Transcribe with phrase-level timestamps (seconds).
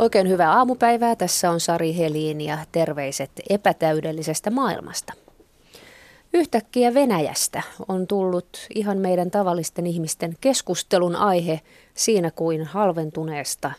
[0.00, 1.16] Oikein hyvää aamupäivää.
[1.16, 5.12] Tässä on Sari Helin ja terveiset epätäydellisestä maailmasta.
[6.32, 11.60] Yhtäkkiä Venäjästä on tullut ihan meidän tavallisten ihmisten keskustelun aihe
[11.94, 13.72] siinä kuin halventuneesta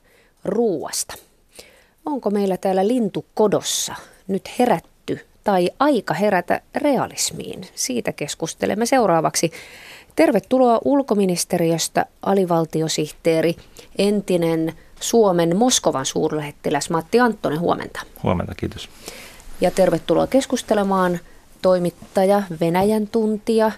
[0.45, 1.13] ruuasta.
[2.05, 3.95] Onko meillä täällä lintukodossa
[4.27, 7.61] nyt herätty tai aika herätä realismiin?
[7.75, 9.51] Siitä keskustelemme seuraavaksi.
[10.15, 13.55] Tervetuloa ulkoministeriöstä alivaltiosihteeri,
[13.97, 17.59] entinen Suomen Moskovan suurlähettiläs Matti Anttonen.
[17.59, 18.01] Huomenta.
[18.23, 18.89] Huomenta, kiitos.
[19.61, 21.19] Ja tervetuloa keskustelemaan
[21.61, 23.71] toimittaja, Venäjän tuntija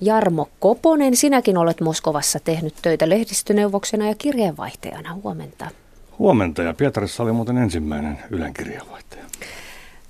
[0.00, 1.16] Jarmo Koponen.
[1.16, 5.14] Sinäkin olet Moskovassa tehnyt töitä lehdistöneuvoksena ja kirjeenvaihtajana.
[5.14, 5.70] Huomenta.
[6.18, 9.24] Huomenta ja Pietarissa oli muuten ensimmäinen Ylen kirjeenvaihtaja.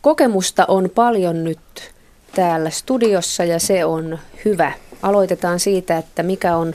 [0.00, 1.58] Kokemusta on paljon nyt
[2.34, 4.72] täällä studiossa ja se on hyvä.
[5.02, 6.74] Aloitetaan siitä, että mikä on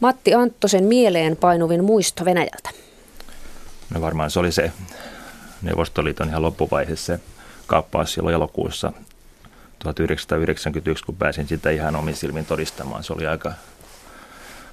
[0.00, 2.70] Matti Anttosen mieleen painuvin muisto Venäjältä.
[3.90, 4.72] No varmaan se oli se
[5.62, 7.20] Neuvostoliiton ihan loppuvaiheessa se
[7.66, 8.92] kaappaus silloin elokuussa
[9.78, 13.04] 1991, kun pääsin sitä ihan omin silmin todistamaan.
[13.04, 13.52] Se oli aika,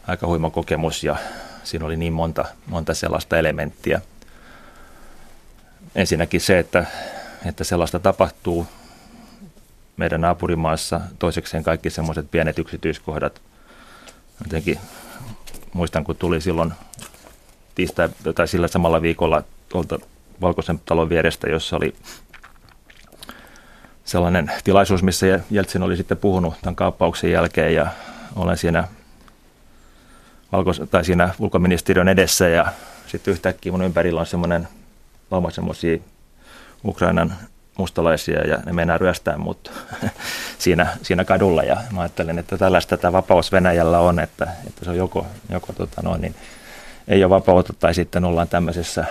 [0.08, 1.16] aika huima kokemus ja
[1.64, 4.02] siinä oli niin monta, monta sellaista elementtiä.
[5.96, 6.86] Ensinnäkin se, että,
[7.46, 8.68] että sellaista tapahtuu
[9.98, 11.02] meidän naapurimaassa.
[11.20, 13.42] Toisekseen kaikki semmoiset pienet yksityiskohdat.
[14.44, 14.80] Jotenkin
[15.74, 16.74] muistan, kun tuli silloin
[17.76, 20.00] tiistai, tai sillä samalla viikolla tuolta
[20.42, 21.96] Valkoisen talon vierestä, jossa oli
[24.04, 27.88] sellainen tilaisuus, missä Jeltsin oli sitten puhunut tämän kaappauksen jälkeen ja
[28.36, 28.88] olen siinä,
[30.52, 32.74] valko- tai siinä ulkoministeriön edessä ja
[33.08, 34.68] sitten yhtäkkiä mun ympärillä on semmoinen
[35.32, 35.98] lauma semmoisia
[36.86, 37.34] Ukrainan
[37.78, 39.72] mustalaisia ja ne meinaa ryöstää mut
[40.60, 41.64] siinä, siinä kadulla.
[41.64, 45.74] Ja mä ajattelen, että tällaista tämä vapaus Venäjällä on, että, että se on joko, joko
[45.74, 46.36] tota noin, niin
[47.08, 49.06] ei ole vapautta tai sitten ollaan tämmöisessä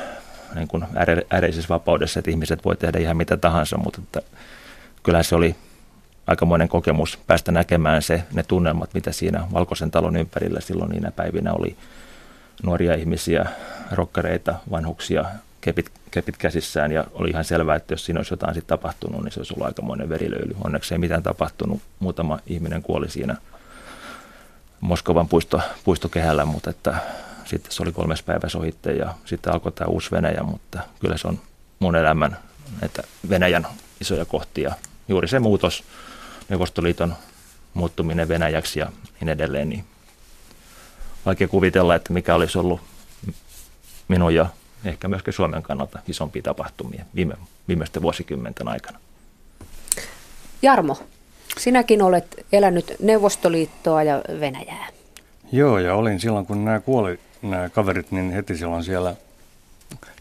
[0.55, 0.85] niin kuin
[1.33, 4.23] äreisessä vapaudessa, että ihmiset voi tehdä ihan mitä tahansa, mutta että
[5.03, 5.57] kyllä se oli
[6.27, 11.53] aikamoinen kokemus päästä näkemään se, ne tunnelmat, mitä siinä Valkoisen talon ympärillä silloin niinä päivinä
[11.53, 11.77] oli.
[12.63, 13.47] Nuoria ihmisiä,
[13.93, 15.25] rokkareita, vanhuksia,
[15.61, 19.33] kepit, kepit käsissään ja oli ihan selvää, että jos siinä olisi jotain sitten tapahtunut, niin
[19.33, 20.57] se olisi ollut aikamoinen verilöyly.
[20.65, 21.83] Onneksi ei mitään tapahtunut.
[21.99, 23.37] Muutama ihminen kuoli siinä
[24.81, 26.95] Moskovan puisto, puistokehällä, mutta että
[27.53, 31.29] sitten se oli kolmes päivä ohitte ja sitten alkoi tämä uusi Venäjä, mutta kyllä se
[31.29, 31.41] on
[31.79, 32.39] mun elämän
[32.83, 33.67] että Venäjän
[34.01, 34.75] isoja kohtia.
[35.09, 35.85] Juuri se muutos,
[36.49, 37.15] Neuvostoliiton
[37.75, 39.85] muuttuminen Venäjäksi ja niin edelleen, niin
[41.27, 42.81] vaikea kuvitella, että mikä olisi ollut
[44.09, 44.47] minun ja
[44.85, 47.35] ehkä myöskin Suomen kannalta isompia tapahtumia viime,
[47.69, 48.99] viimeisten vuosikymmenten aikana.
[50.63, 50.99] Jarmo,
[51.59, 54.89] sinäkin olet elänyt Neuvostoliittoa ja Venäjää.
[55.53, 59.17] Joo, ja olin silloin, kun nämä kuoli nämä kaverit, niin heti silloin siellä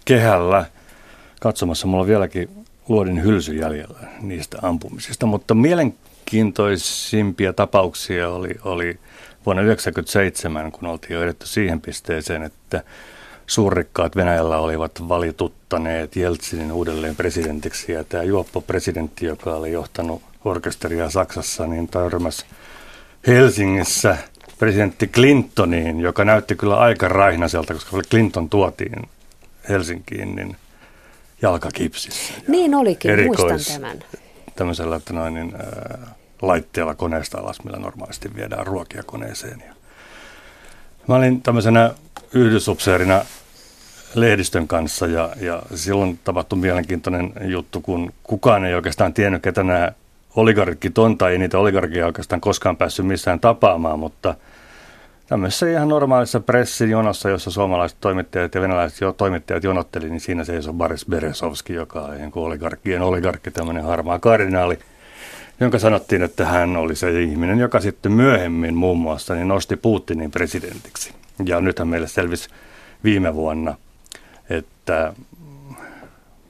[0.06, 0.66] kehällä
[1.40, 1.88] katsomassa.
[1.88, 2.50] Mulla on vieläkin
[2.88, 9.00] luodin hylsy jäljellä niistä ampumisista, mutta mielenkiintoisimpia tapauksia oli, oli
[9.46, 12.84] vuonna 1997, kun oltiin jo edetty siihen pisteeseen, että
[13.48, 21.68] suurrikkaat Venäjällä olivat valituttaneet Jeltsinin uudelleen presidentiksi ja tämä juoppo-presidentti, joka oli johtanut orkesteria Saksassa,
[21.68, 22.46] niin törmäsi
[23.28, 24.18] Helsingissä–
[24.62, 29.10] presidentti Clintoniin, joka näytti kyllä aika raihnaselta, koska Clinton tuotiin
[29.70, 30.56] Helsinkiin niin
[31.42, 32.34] jalkakipsissä.
[32.48, 34.00] Niin olikin, muistan tämän.
[34.56, 36.08] Tämmöisellä että noin, niin, äh,
[36.42, 39.64] laitteella koneesta alas, millä normaalisti viedään ruokia koneeseen.
[39.68, 39.74] Ja
[41.08, 41.94] mä olin tämmöisenä
[42.34, 43.26] yhdysupseerina
[44.16, 49.92] lehdistön kanssa ja, ja silloin tapahtui mielenkiintoinen juttu, kun kukaan ei oikeastaan tiennyt, ketä nämä
[50.36, 54.36] oligarkit on, tai ei niitä oligarkia oikeastaan koskaan päässyt missään tapaamaan, mutta–
[55.31, 60.74] tämmöisessä ihan normaalissa pressijonossa, jossa suomalaiset toimittajat ja venäläiset jo, toimittajat jonotteli, niin siinä seisoi
[60.74, 64.80] Boris Beresovski, joka on oligarkkien oligarkki, tämmöinen harmaa kardinaali,
[65.59, 70.32] jonka sanottiin, että hän oli se ihminen, joka sitten myöhemmin muun muassa niin nosti Putinin
[70.32, 71.14] presidentiksi.
[71.46, 72.50] Ja nythän meille selvisi
[73.03, 73.76] viime vuonna,
[74.50, 75.14] että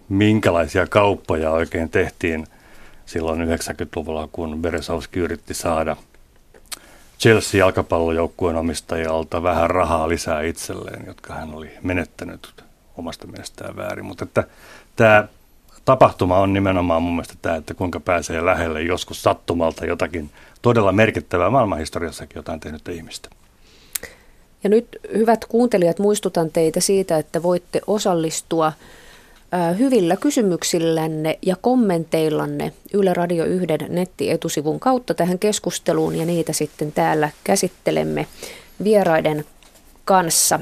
[0.09, 2.47] minkälaisia kauppoja oikein tehtiin
[3.11, 5.95] silloin 90-luvulla, kun Beresovski yritti saada–
[7.21, 12.63] Chelsea-jalkapallojoukkueen omistajalta vähän rahaa lisää itselleen, jotka hän oli menettänyt
[12.97, 14.05] omasta mielestään väärin.
[14.05, 14.43] Mutta että
[14.95, 15.27] tämä
[15.85, 20.29] tapahtuma on nimenomaan mun mielestä tämä, että kuinka pääsee lähelle joskus sattumalta jotakin
[20.61, 23.29] todella merkittävää maailmanhistoriassakin jotain tehnyt ihmistä.
[24.63, 28.73] Ja nyt hyvät kuuntelijat, muistutan teitä siitä, että voitte osallistua
[29.80, 37.30] hyvillä kysymyksillänne ja kommenteillanne Yle Radio 1 nettietusivun kautta tähän keskusteluun ja niitä sitten täällä
[37.44, 38.27] käsittelemme
[38.83, 39.45] vieraiden
[40.06, 40.59] kanssa.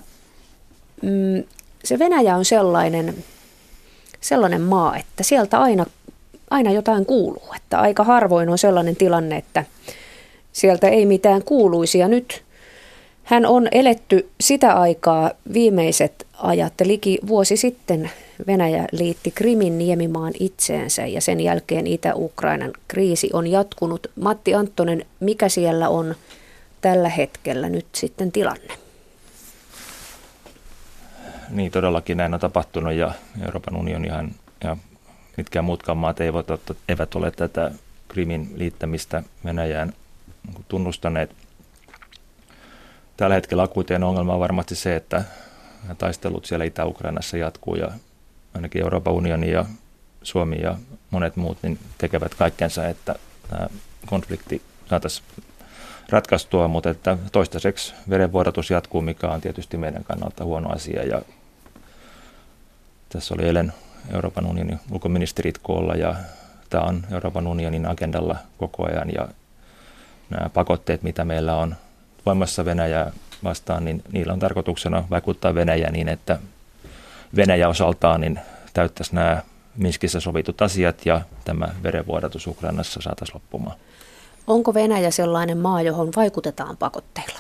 [1.02, 1.44] Mm,
[1.84, 3.24] se Venäjä on sellainen,
[4.22, 5.86] sellainen maa, että sieltä aina,
[6.50, 7.54] aina jotain kuuluu.
[7.56, 9.66] Että aika harvoin on sellainen tilanne, että
[10.52, 12.00] sieltä ei mitään kuuluisi.
[12.00, 12.44] Ja nyt
[13.30, 16.74] hän on eletty sitä aikaa viimeiset ajat.
[16.84, 18.12] Liki vuosi sitten
[18.48, 24.08] Venäjä liitti Krimin niemimaan itseensä ja sen jälkeen Itä-Ukrainan kriisi on jatkunut.
[24.22, 26.16] Matti Anttonen, mikä siellä on
[26.82, 28.74] tällä hetkellä nyt sitten tilanne?
[31.50, 33.12] Niin todellakin näin on tapahtunut ja
[33.46, 34.32] Euroopan unionihan
[34.64, 34.78] ja
[35.38, 36.46] mitkään muutkaan maat eivät,
[36.90, 37.72] eivät ole tätä
[38.08, 39.94] Krimin liittämistä Venäjään
[40.68, 41.32] tunnustaneet.
[43.20, 45.24] Tällä hetkellä akuuteen ongelma on varmasti se, että
[45.98, 47.92] taistelut siellä Itä-Ukrainassa jatkuu ja
[48.56, 49.66] ainakin Euroopan unioni ja
[50.24, 50.78] Suomi ja
[51.12, 53.16] monet muut niin tekevät kaikkensa, että
[53.50, 53.68] tämä
[54.06, 55.26] konflikti saataisiin
[56.10, 61.04] ratkaistua, mutta että toistaiseksi verenvuodatus jatkuu, mikä on tietysti meidän kannalta huono asia.
[61.04, 61.22] Ja
[63.10, 63.74] tässä oli eilen
[64.14, 66.16] Euroopan unionin ulkoministerit koolla ja
[66.70, 69.28] tämä on Euroopan unionin agendalla koko ajan ja
[70.30, 71.76] nämä pakotteet, mitä meillä on
[72.30, 73.12] voimassa Venäjää
[73.44, 76.40] vastaan, niin niillä on tarkoituksena vaikuttaa Venäjä niin, että
[77.36, 78.40] Venäjä osaltaan niin
[78.74, 79.42] täyttäisi nämä
[79.78, 83.78] Minskissä sovitut asiat ja tämä verenvuodatus Ukrainassa saataisiin loppumaan.
[84.48, 87.40] Onko Venäjä sellainen maa, johon vaikutetaan pakotteilla?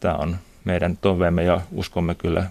[0.00, 2.46] Tämä on meidän toiveemme ja uskomme kyllä.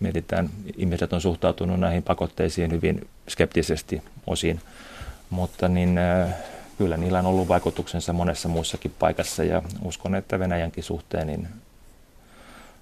[0.00, 4.60] Mietitään, ihmiset on suhtautunut näihin pakotteisiin hyvin skeptisesti osin,
[5.30, 6.34] mutta niin äh,
[6.78, 11.48] kyllä niillä on ollut vaikutuksensa monessa muussakin paikassa ja uskon, että Venäjänkin suhteen niin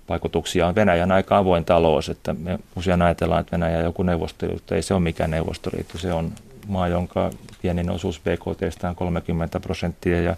[0.09, 0.75] vaikutuksia on.
[0.75, 4.75] Venäjän aika avoin talous, että me usein ajatellaan, että Venäjä on joku neuvostoliitto.
[4.75, 6.33] Ei se ole mikään neuvostoliitto, se on
[6.69, 7.31] maa, jonka
[7.63, 10.37] pienin osuus BKT on 30 prosenttia ja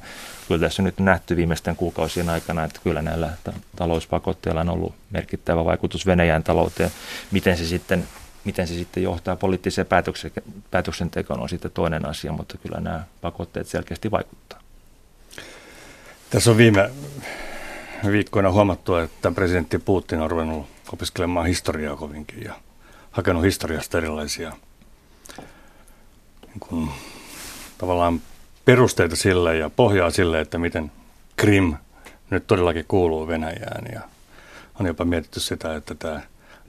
[0.48, 3.30] kyllä tässä nyt nähty viimeisten kuukausien aikana, että kyllä näillä
[3.76, 6.90] talouspakotteilla on ollut merkittävä vaikutus Venäjän talouteen.
[7.30, 8.04] Miten se sitten,
[8.48, 9.86] miten se sitten johtaa poliittiseen
[10.70, 14.60] päätöksentekoon on sitten toinen asia, mutta kyllä nämä pakotteet selkeästi vaikuttaa.
[16.30, 16.90] Tässä on viime
[18.06, 22.54] viikkoina huomattu, että presidentti Putin on ruvennut opiskelemaan historiaa kovinkin ja
[23.10, 24.52] hakenut historiasta erilaisia
[26.46, 26.88] niin kuin,
[27.78, 28.20] tavallaan
[28.64, 30.92] perusteita sille ja pohjaa sille, että miten
[31.36, 31.74] Krim
[32.30, 33.84] nyt todellakin kuuluu Venäjään.
[33.92, 34.00] Ja
[34.80, 36.20] on jopa mietitty sitä, että tämä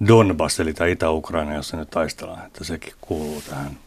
[0.08, 3.78] Donbass, eli tämä Itä-Ukraina, jossa nyt taistellaan, että sekin kuuluu tähän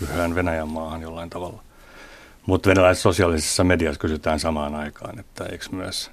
[0.00, 1.62] pyhään Venäjän maahan jollain tavalla.
[2.46, 6.10] Mutta venäläisessä sosiaalisessa mediassa kysytään samaan aikaan, että eikö myös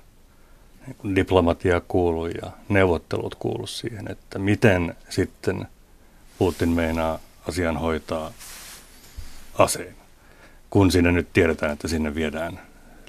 [0.88, 5.68] niin diplomatia kuulu ja neuvottelut kuulu siihen, että miten sitten
[6.38, 8.32] Putin meinaa asian hoitaa
[9.58, 9.96] aseen,
[10.70, 12.60] kun sinne nyt tiedetään, että sinne viedään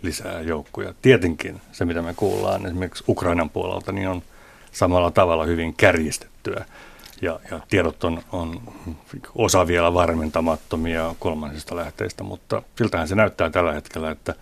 [0.03, 0.95] lisää joukkoja.
[1.03, 4.23] Tietenkin se, mitä me kuullaan esimerkiksi Ukrainan puolelta, niin on
[4.73, 6.65] samalla tavalla hyvin kärjistettyä.
[7.23, 8.61] Ja, ja tiedot on, on
[9.35, 14.35] osa vielä varmentamattomia kolmansista lähteistä, mutta siltähän se näyttää tällä hetkellä, että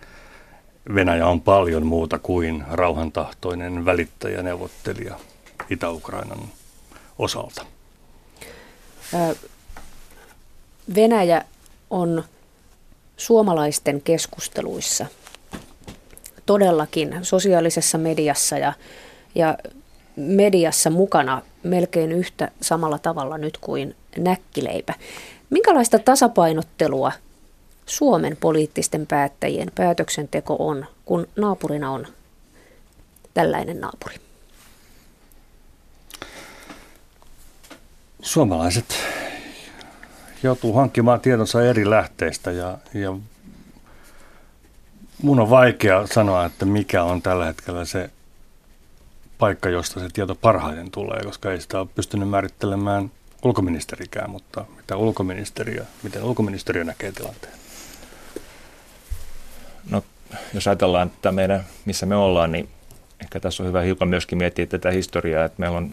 [0.95, 5.15] Venäjä on paljon muuta kuin rauhantahtoinen välittäjä, neuvottelija
[5.69, 6.39] Itä-Ukrainan
[7.19, 7.65] osalta.
[10.95, 11.45] Venäjä
[11.89, 12.23] on
[13.17, 15.05] suomalaisten keskusteluissa
[16.45, 18.73] todellakin sosiaalisessa mediassa ja,
[19.35, 19.57] ja
[20.15, 24.93] mediassa mukana melkein yhtä samalla tavalla nyt kuin näkkileipä.
[25.49, 27.11] Minkälaista tasapainottelua
[27.85, 32.07] Suomen poliittisten päättäjien päätöksenteko on, kun naapurina on
[33.33, 34.15] tällainen naapuri?
[38.21, 38.95] Suomalaiset
[40.43, 43.17] joutuu hankkimaan tietonsa eri lähteistä ja, ja
[45.21, 48.09] mun on vaikea sanoa, että mikä on tällä hetkellä se
[49.41, 53.11] paikka, josta se tieto parhaiten tulee, koska ei sitä ole pystynyt määrittelemään
[53.43, 57.53] ulkoministerikään, mutta mitä ulkoministeriö, miten ulkoministeriö näkee tilanteen?
[59.89, 60.03] No,
[60.53, 62.69] jos ajatellaan että meidän, missä me ollaan, niin
[63.21, 65.91] ehkä tässä on hyvä hiukan myöskin miettiä tätä historiaa, että meillä on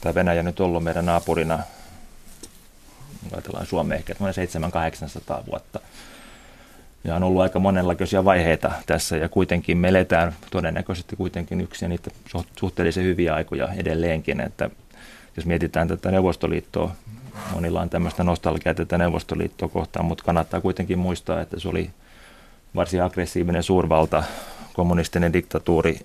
[0.00, 1.58] tämä Venäjä nyt ollut meidän naapurina
[3.32, 4.34] ajatellaan Suomea ehkä noin
[5.40, 5.80] 700-800 vuotta.
[7.06, 12.10] Ja on ollut aika monenlaisia vaiheita tässä ja kuitenkin me eletään todennäköisesti kuitenkin yksi niitä
[12.58, 14.70] suhteellisen hyviä aikoja edelleenkin, että
[15.36, 16.90] jos mietitään tätä Neuvostoliittoa,
[17.54, 21.90] monilla on tämmöistä nostalgiaa tätä Neuvostoliittoa kohtaan, mutta kannattaa kuitenkin muistaa, että se oli
[22.74, 24.22] varsin aggressiivinen suurvalta,
[24.72, 25.98] kommunistinen diktatuuri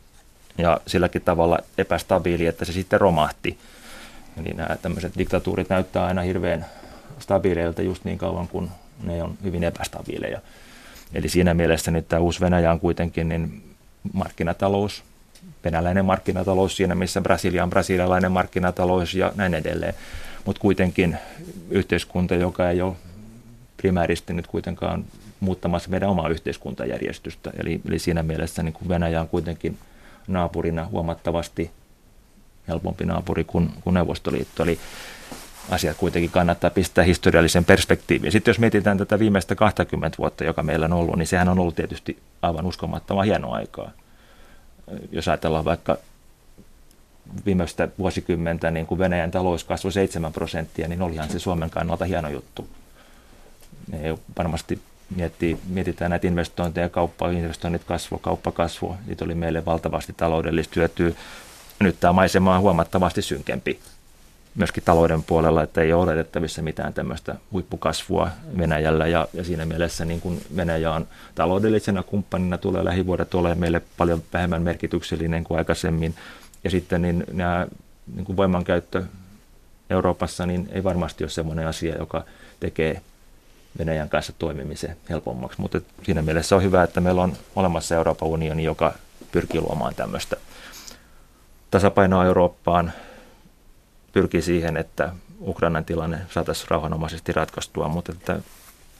[0.57, 3.57] ja silläkin tavalla epästabiili, että se sitten romahti.
[4.37, 6.65] Eli nämä tämmöiset diktatuurit näyttää aina hirveän
[7.19, 8.69] stabiileilta just niin kauan kuin
[9.03, 10.41] ne on hyvin epästabiileja.
[11.13, 13.63] Eli siinä mielessä nyt tämä uusi Venäjä on kuitenkin niin
[14.13, 15.03] markkinatalous,
[15.63, 19.93] venäläinen markkinatalous siinä, missä Brasilia on brasilialainen markkinatalous ja näin edelleen.
[20.45, 21.17] Mutta kuitenkin
[21.69, 22.95] yhteiskunta, joka ei ole
[23.77, 25.05] primääristi nyt kuitenkaan
[25.39, 27.51] muuttamassa meidän omaa yhteiskuntajärjestystä.
[27.57, 29.77] Eli, eli siinä mielessä niin kuin Venäjä on kuitenkin
[30.27, 31.71] naapurina huomattavasti
[32.67, 34.63] helpompi naapuri kuin, kuin Neuvostoliitto.
[34.63, 34.79] Eli
[35.69, 38.31] asiat kuitenkin kannattaa pistää historiallisen perspektiiviin.
[38.31, 41.75] Sitten jos mietitään tätä viimeistä 20 vuotta, joka meillä on ollut, niin sehän on ollut
[41.75, 43.91] tietysti aivan uskomattoman hienoa aikaa.
[45.11, 45.97] Jos ajatellaan vaikka
[47.45, 52.29] viimeistä vuosikymmentä, niin kun Venäjän talous kasvoi 7 prosenttia, niin olihan se Suomen kannalta hieno
[52.29, 52.67] juttu.
[53.91, 54.81] Me varmasti
[55.15, 61.11] miettii, mietitään näitä investointeja, kauppa, investoinnit kasvu, kauppa kasvu, niitä oli meille valtavasti taloudellista hyötyä.
[61.79, 63.79] Nyt tämä maisema on huomattavasti synkempi
[64.55, 69.07] myöskin talouden puolella, että ei ole odotettavissa mitään tämmöistä huippukasvua Venäjällä.
[69.07, 74.23] Ja, ja siinä mielessä niin kuin Venäjä on taloudellisena kumppanina tulee lähivuodet olemaan meille paljon
[74.33, 76.15] vähemmän merkityksellinen kuin aikaisemmin.
[76.63, 77.67] Ja sitten niin nämä
[78.15, 79.03] niin kuin voimankäyttö
[79.89, 82.23] Euroopassa niin ei varmasti ole sellainen asia, joka
[82.59, 83.01] tekee
[83.79, 88.63] Venäjän kanssa toimimisen helpommaksi, mutta siinä mielessä on hyvä, että meillä on olemassa Euroopan unioni,
[88.63, 88.93] joka
[89.31, 90.37] pyrkii luomaan tämmöistä
[91.71, 92.93] tasapainoa Eurooppaan,
[94.13, 98.39] pyrkii siihen, että Ukrainan tilanne saataisiin rauhanomaisesti ratkaistua, mutta että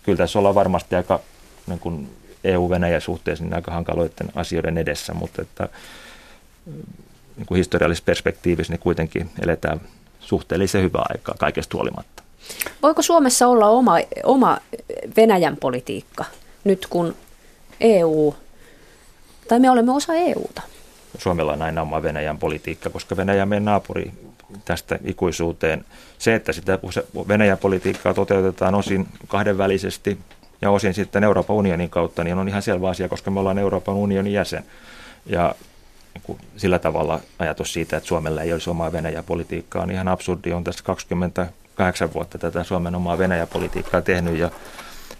[0.03, 1.19] kyllä tässä ollaan varmasti aika
[1.67, 5.69] niin kuin EU-Venäjä-suhteessa niin aika hankaloiden asioiden edessä, mutta että
[7.37, 9.81] niin kuin historiallisessa perspektiivissä niin kuitenkin eletään
[10.19, 12.23] suhteellisen hyvää aikaa kaikesta huolimatta.
[12.81, 14.57] Voiko Suomessa olla oma, oma
[15.17, 16.25] Venäjän politiikka
[16.63, 17.15] nyt kun
[17.79, 18.35] EU,
[19.47, 20.61] tai me olemme osa EUta?
[21.17, 24.11] Suomella on aina oma Venäjän politiikka, koska Venäjä on meidän naapuri
[24.65, 25.85] tästä ikuisuuteen.
[26.17, 26.79] Se, että sitä
[27.27, 30.17] Venäjän politiikkaa toteutetaan osin kahdenvälisesti
[30.61, 33.95] ja osin sitten Euroopan unionin kautta, niin on ihan selvä asia, koska me ollaan Euroopan
[33.95, 34.63] unionin jäsen.
[35.25, 35.55] Ja
[36.13, 40.53] niin sillä tavalla ajatus siitä, että Suomella ei olisi omaa Venäjä-politiikkaa, on ihan absurdi.
[40.53, 44.49] On tässä 28 vuotta tätä Suomen omaa Venäjä-politiikkaa tehnyt ja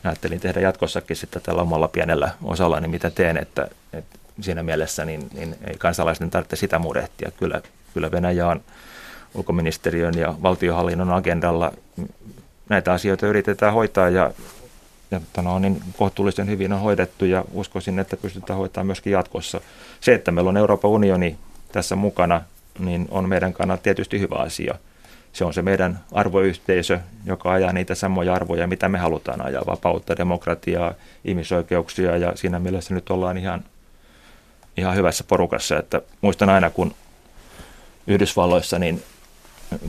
[0.04, 5.06] ajattelin tehdä jatkossakin sitten tällä omalla pienellä osalla, niin mitä teen, että, että siinä mielessä
[5.06, 7.32] niin, niin ei kansalaisten tarvitse sitä murehtia.
[7.40, 7.62] Kyllä,
[7.94, 8.62] kyllä Venäjä on
[9.34, 11.72] ulkoministeriön ja valtiohallinnon agendalla.
[12.70, 14.32] Näitä asioita yritetään hoitaa ja,
[15.12, 19.62] ja no, niin kohtuullisen hyvin on hoidettu ja uskoisin, että pystytään hoitamaan myöskin jatkossa.
[20.02, 21.38] Se, että meillä on Euroopan unioni
[21.72, 22.42] tässä mukana,
[22.80, 24.76] niin on meidän kannalta tietysti hyvä asia.
[25.34, 30.18] Se on se meidän arvoyhteisö, joka ajaa niitä samoja arvoja, mitä me halutaan ajaa, vapautta,
[30.18, 30.94] demokratiaa,
[31.26, 33.64] ihmisoikeuksia ja siinä mielessä nyt ollaan ihan,
[34.78, 35.78] ihan hyvässä porukassa.
[35.78, 36.94] Että muistan aina, kun
[38.08, 39.04] Yhdysvalloissa niin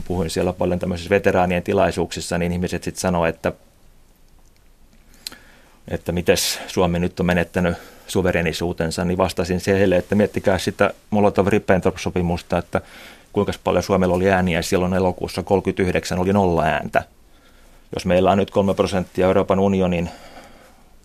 [0.07, 3.51] puhuin siellä paljon tämmöisissä veteraanien tilaisuuksissa, niin ihmiset sitten sanoivat, että,
[5.87, 6.37] että miten
[6.67, 12.81] Suomi nyt on menettänyt suverenisuutensa, niin vastasin heille, että miettikää sitä Molotov-Ribbentrop-sopimusta, että
[13.33, 17.03] kuinka paljon Suomella oli ääniä silloin elokuussa 39 oli nolla ääntä.
[17.95, 20.09] Jos meillä on nyt 3 prosenttia Euroopan unionin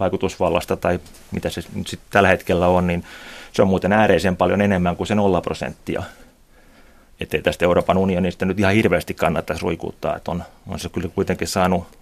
[0.00, 3.04] vaikutusvallasta tai mitä se nyt sitten tällä hetkellä on, niin
[3.52, 6.02] se on muuten ääreisen paljon enemmän kuin se nolla prosenttia
[7.20, 11.48] ettei tästä Euroopan unionista nyt ihan hirveästi kannattaisi ruikuuttaa, että on, on se kyllä kuitenkin
[11.48, 11.98] saanut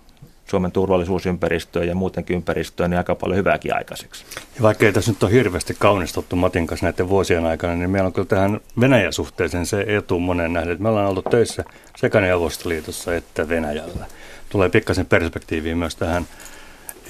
[0.50, 4.24] Suomen turvallisuusympäristöön ja muutenkin ympäristöön niin aika paljon hyvääkin aikaiseksi.
[4.56, 8.06] Ja vaikka ei tässä nyt ole hirveästi kaunistuttu Matin kanssa näiden vuosien aikana, niin meillä
[8.06, 11.64] on kyllä tähän Venäjä-suhteeseen se etu monen nähden, että me ollaan ollut töissä
[11.96, 14.06] sekä Neuvostoliitossa että Venäjällä.
[14.48, 16.26] Tulee pikkasen perspektiiviin myös tähän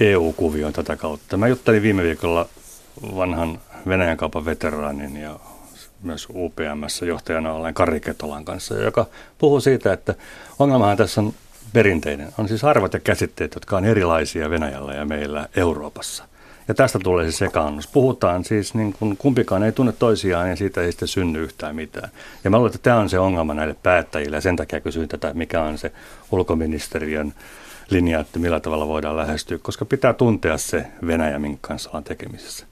[0.00, 1.36] EU-kuvioon tätä kautta.
[1.36, 2.48] Mä juttelin viime viikolla
[3.16, 5.38] vanhan Venäjän kaupan veteraanin ja
[6.02, 9.06] myös UPMssä johtajana olleen Kari Ketolan kanssa, joka
[9.38, 10.14] puhuu siitä, että
[10.58, 11.32] ongelmahan tässä on
[11.72, 12.32] perinteinen.
[12.38, 16.24] On siis arvot ja käsitteet, jotka on erilaisia Venäjällä ja meillä Euroopassa.
[16.68, 17.86] Ja tästä tulee se sekaannus.
[17.86, 22.08] Puhutaan siis, niin kun kumpikaan ei tunne toisiaan, niin siitä ei sitten synny yhtään mitään.
[22.44, 25.34] Ja mä luulen, että tämä on se ongelma näille päättäjille, ja sen takia kysyin tätä,
[25.34, 25.92] mikä on se
[26.30, 27.34] ulkoministeriön
[27.90, 32.66] linja, että millä tavalla voidaan lähestyä, koska pitää tuntea se Venäjä, minkä kanssa on tekemisessä.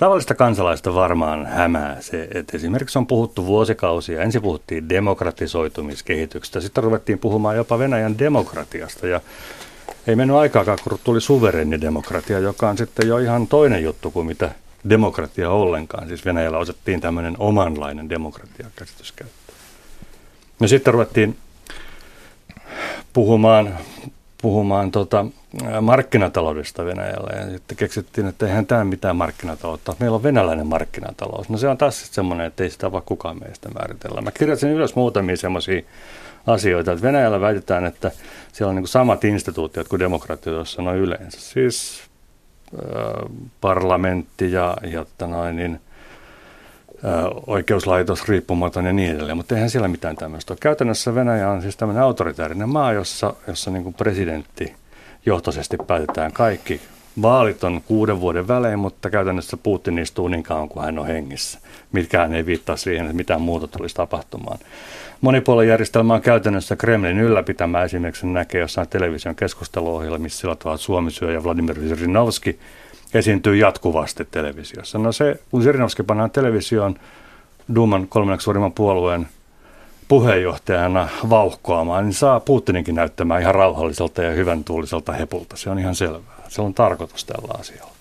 [0.00, 4.22] Tavallista kansalaista varmaan hämää se, että esimerkiksi on puhuttu vuosikausia.
[4.22, 9.20] Ensin puhuttiin demokratisoitumiskehityksestä, sitten ruvettiin puhumaan jopa Venäjän demokratiasta ja
[10.06, 14.26] ei mennyt aikaakaan, kun tuli suverenni demokratia, joka on sitten jo ihan toinen juttu kuin
[14.26, 14.50] mitä
[14.88, 16.08] demokratia ollenkaan.
[16.08, 19.58] Siis Venäjällä osettiin tämmöinen omanlainen demokratiakäsitys käyttöön.
[20.60, 21.36] No sitten ruvettiin
[23.12, 23.78] puhumaan,
[24.42, 25.26] puhumaan tota,
[25.80, 29.96] markkinataloudesta Venäjällä ja sitten keksittiin, että eihän tämä mitään markkinataloutta.
[29.98, 31.48] Meillä on venäläinen markkinatalous.
[31.48, 34.20] No se on taas semmoinen, että ei sitä vaan kukaan meistä määritellä.
[34.20, 35.82] Mä kirjasin ylös muutamia semmoisia
[36.46, 38.10] asioita, että Venäjällä väitetään, että
[38.52, 41.40] siellä on niin samat instituutiot kuin demokratioissa noin yleensä.
[41.40, 42.02] Siis
[42.74, 43.30] äh,
[43.60, 45.80] parlamentti ja, ja noin, niin,
[47.46, 50.58] oikeuslaitos riippumaton ja niin edelleen, mutta eihän siellä mitään tämmöistä ole.
[50.60, 54.74] Käytännössä Venäjä on siis tämmöinen autoritäärinen maa, jossa, jossa niin kuin presidentti
[55.26, 56.80] johtoisesti päätetään kaikki.
[57.22, 61.58] Vaalit on kuuden vuoden välein, mutta käytännössä Putin istuu niin kauan kuin hän on hengissä.
[61.92, 64.58] Mitkään ei viittaa siihen, että mitään muuta tulisi tapahtumaan.
[65.20, 67.82] Monipuolijärjestelmä on käytännössä Kremlin ylläpitämä.
[67.82, 72.58] Esimerkiksi näkee jossain television keskusteluohjelmissa sillä tavalla, että Suomi syö ja Vladimir Zirinovski
[73.14, 74.98] esiintyy jatkuvasti televisiossa.
[74.98, 76.94] No se, kun Zirinovski pannaan televisioon
[77.74, 79.28] Duuman kolmanneksi suurimman puolueen
[80.08, 85.56] puheenjohtajana vauhkoamaan, niin saa Putininkin näyttämään ihan rauhalliselta ja hyvän tuuliselta hepulta.
[85.56, 86.42] Se on ihan selvää.
[86.48, 87.92] Se on tarkoitus tällä asialla.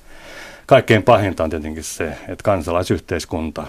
[0.66, 3.68] Kaikkein pahinta on tietenkin se, että kansalaisyhteiskunta,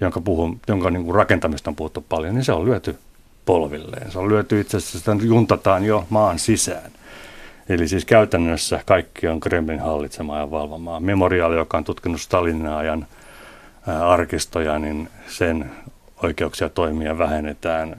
[0.00, 2.98] jonka, puhun, jonka niin kuin rakentamista on puhuttu paljon, niin se on lyöty
[3.46, 4.12] polvilleen.
[4.12, 6.90] Se on lyöty itse asiassa, sitä juntataan jo maan sisään.
[7.68, 11.00] Eli siis käytännössä kaikki on Kremlin hallitsemaa ja valvomaa.
[11.00, 13.06] Memoriaali, joka on tutkinut Stalinin ajan
[14.04, 15.70] arkistoja, niin sen
[16.22, 17.96] oikeuksia toimia vähennetään.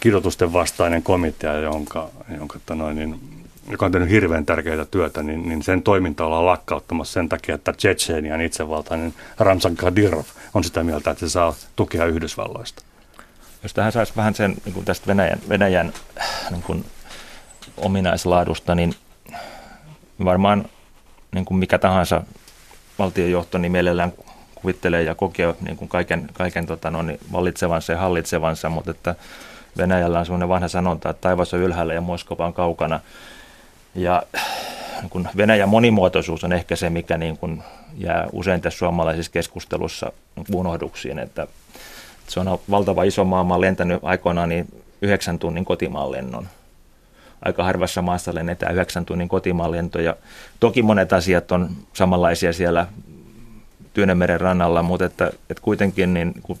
[0.00, 2.08] Kidotusten vastainen komitea, jonka,
[2.38, 3.20] jonka noin, niin,
[3.70, 7.72] joka on tehnyt hirveän tärkeää työtä, niin, niin sen toiminta ollaan lakkauttamassa sen takia, että
[7.72, 12.82] Tsetsenian itsevaltainen Ramzan Kadyrov on sitä mieltä, että se saa tukea Yhdysvalloista.
[13.62, 15.92] Jos tähän saisi vähän sen niin kuin tästä Venäjän, Venäjän
[16.50, 16.84] niin kuin
[17.76, 18.94] ominaislaadusta, niin
[20.24, 20.64] varmaan
[21.32, 22.22] niin kuin mikä tahansa
[22.98, 24.12] valtiojohto niin mielellään
[24.54, 29.14] kuvittelee ja kokee niin kuin kaiken, kaiken tota, no, niin vallitsevansa ja hallitsevansa, mutta että
[29.78, 33.00] Venäjällä on sellainen vanha sanonta, että taivas on ylhäällä ja Moskova on kaukana.
[33.94, 34.22] Ja
[35.00, 37.62] niin kuin Venäjän monimuotoisuus on ehkä se, mikä niin kuin
[37.98, 40.12] jää usein tässä suomalaisessa keskustelussa
[40.54, 41.46] unohduksiin, että
[42.28, 43.44] se on valtava iso maa.
[43.44, 46.48] Mä olen lentänyt aikoinaan niin yhdeksän tunnin kotimaan lennon
[47.42, 50.16] aika harvassa maassa lennetään yhdeksän tunnin kotimaalentoja.
[50.60, 52.86] Toki monet asiat on samanlaisia siellä
[53.94, 56.58] Tyynemeren rannalla, mutta että, että kuitenkin niin, kun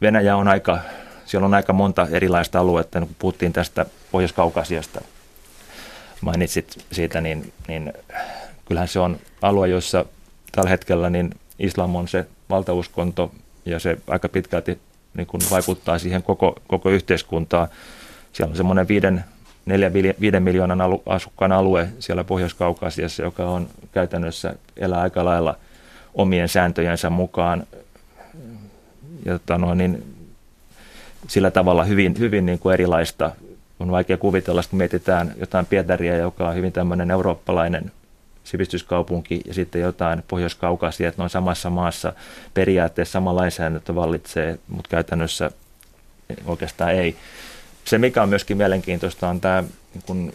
[0.00, 0.78] Venäjä on aika,
[1.26, 5.00] siellä on aika monta erilaista aluetta, niin kun puhuttiin tästä Pohjois-Kaukasiasta,
[6.20, 7.92] mainitsit siitä, niin, niin
[8.64, 10.04] kyllähän se on alue, jossa
[10.52, 13.32] tällä hetkellä niin islam on se valtauskonto
[13.66, 14.78] ja se aika pitkälti
[15.14, 17.68] niin kun vaikuttaa siihen koko, koko yhteiskuntaan.
[18.32, 19.24] Siellä on semmoinen viiden
[20.36, 25.56] 4-5 miljoonan asukkaan alue siellä Pohjois-Kaukasiassa, joka on käytännössä elää aika lailla
[26.14, 27.66] omien sääntöjensä mukaan.
[29.24, 30.04] Ja no, niin,
[31.28, 33.30] sillä tavalla hyvin, hyvin niin kuin erilaista.
[33.80, 37.92] On vaikea kuvitella, että mietitään jotain Pietaria, joka on hyvin tämmöinen eurooppalainen
[38.44, 42.12] sivistyskaupunki ja sitten jotain Pohjois-Kaukasia, että on samassa maassa
[42.54, 45.50] periaatteessa sama lainsäädäntö vallitsee, mutta käytännössä
[46.46, 47.16] oikeastaan ei
[47.90, 50.32] se, mikä on myöskin mielenkiintoista, on tämä niin kun,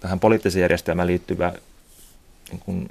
[0.00, 1.52] tähän poliittiseen järjestelmään liittyvä
[2.50, 2.88] niin kun,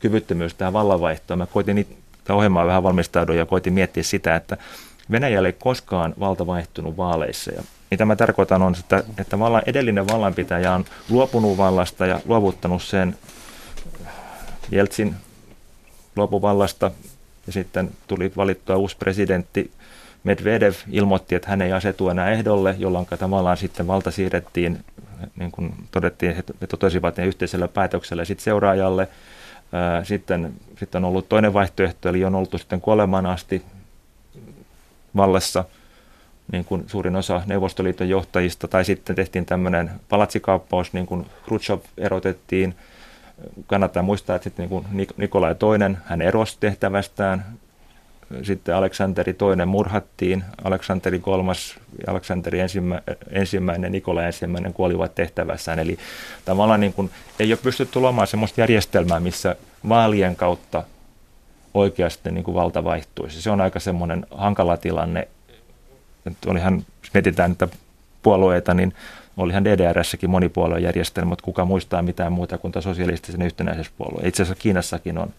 [0.00, 1.38] kyvyttömyys tähän vallanvaihtoon.
[1.38, 4.56] Mä koitin tämä ohjelmaa vähän valmistautua ja koitin miettiä sitä, että
[5.10, 7.52] Venäjällä ei koskaan valta vaihtunut vaaleissa.
[7.52, 12.82] Ja mitä mä tarkoitan on, että, että vallan, edellinen vallanpitäjä on luopunut vallasta ja luovuttanut
[12.82, 13.16] sen
[14.70, 15.14] Jeltsin
[16.16, 16.90] luopuvallasta
[17.46, 19.70] ja sitten tuli valittua uusi presidentti
[20.24, 24.84] Medvedev ilmoitti, että hän ei asetu enää ehdolle, jolloin tavallaan sitten valta siirrettiin,
[25.36, 29.08] niin kuin todettiin, he totesivat ne yhteisellä päätöksellä sitten seuraajalle.
[30.02, 33.62] Sitten, sitten on ollut toinen vaihtoehto, eli on oltu sitten kuolemaan asti
[35.16, 35.64] vallassa,
[36.52, 42.74] niin kuin suurin osa Neuvostoliiton johtajista, tai sitten tehtiin tämmöinen palatsikaappaus, niin kuin Khrushchev erotettiin.
[43.66, 47.44] Kannattaa muistaa, että sitten niin kuin Nikolai II, hän erosi tehtävästään,
[48.42, 51.74] sitten Aleksanteri toinen murhattiin, Aleksanteri kolmas
[52.06, 55.78] Aleksanteri ensimmä, ensimmäinen, Nikola ensimmäinen kuolivat tehtävässään.
[55.78, 55.98] Eli
[56.44, 59.56] tavallaan niin kuin, ei ole pystytty luomaan sellaista järjestelmää, missä
[59.88, 60.82] vaalien kautta
[61.74, 63.42] oikeasti niin kuin valta vaihtuisi.
[63.42, 65.28] Se on aika semmoinen hankala tilanne.
[66.26, 67.68] Että olihan, jos mietitään niitä
[68.22, 68.94] puolueita, niin
[69.36, 74.28] olihan DDRssäkin monipuoluejärjestelmä, mutta kuka muistaa mitään muuta kuin sosialistisen yhtenäisyyspuolue.
[74.28, 75.30] Itse asiassa Kiinassakin on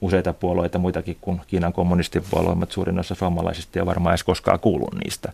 [0.00, 4.94] useita puolueita, muitakin kuin Kiinan kommunistipuolue, mutta suurin osa suomalaisista ei varmaan edes koskaan kuullut
[4.94, 5.32] niistä.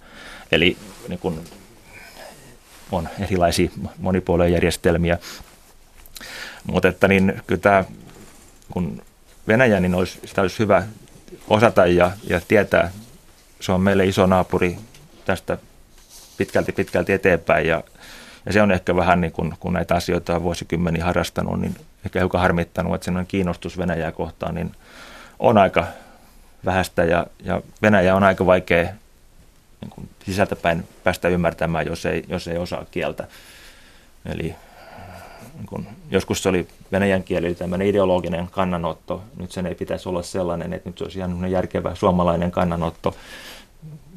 [0.53, 0.77] Eli
[1.09, 1.41] niin kun
[2.93, 5.19] on erilaisia monipuoluejärjestelmiä.
[6.67, 7.85] Mutta että niin, kyllä tämä,
[8.73, 9.03] kun
[9.49, 10.87] Venäjä, niin olisi, sitä olisi hyvä
[11.49, 12.91] osata ja, ja tietää.
[13.61, 14.79] Se on meille iso naapuri
[15.25, 15.59] tästä
[16.37, 17.85] pitkälti pitkälti eteenpäin ja,
[18.47, 22.19] ja se on ehkä vähän niin kuin, kun näitä asioita on vuosikymmeniä harrastanut, niin ehkä
[22.19, 24.73] hiukan harmittanut, että sellainen kiinnostus Venäjää kohtaan niin
[25.39, 25.87] on aika
[26.65, 28.83] vähäistä ja, ja Venäjä on aika vaikea
[29.81, 33.27] niin kuin sisältäpäin päästä ymmärtämään, jos ei, jos ei osaa kieltä.
[34.27, 34.55] Eli
[35.55, 39.23] niin kun, joskus se oli venäjän kieli tämmöinen ideologinen kannanotto.
[39.37, 43.17] Nyt sen ei pitäisi olla sellainen, että nyt se olisi ihan järkevä suomalainen kannanotto.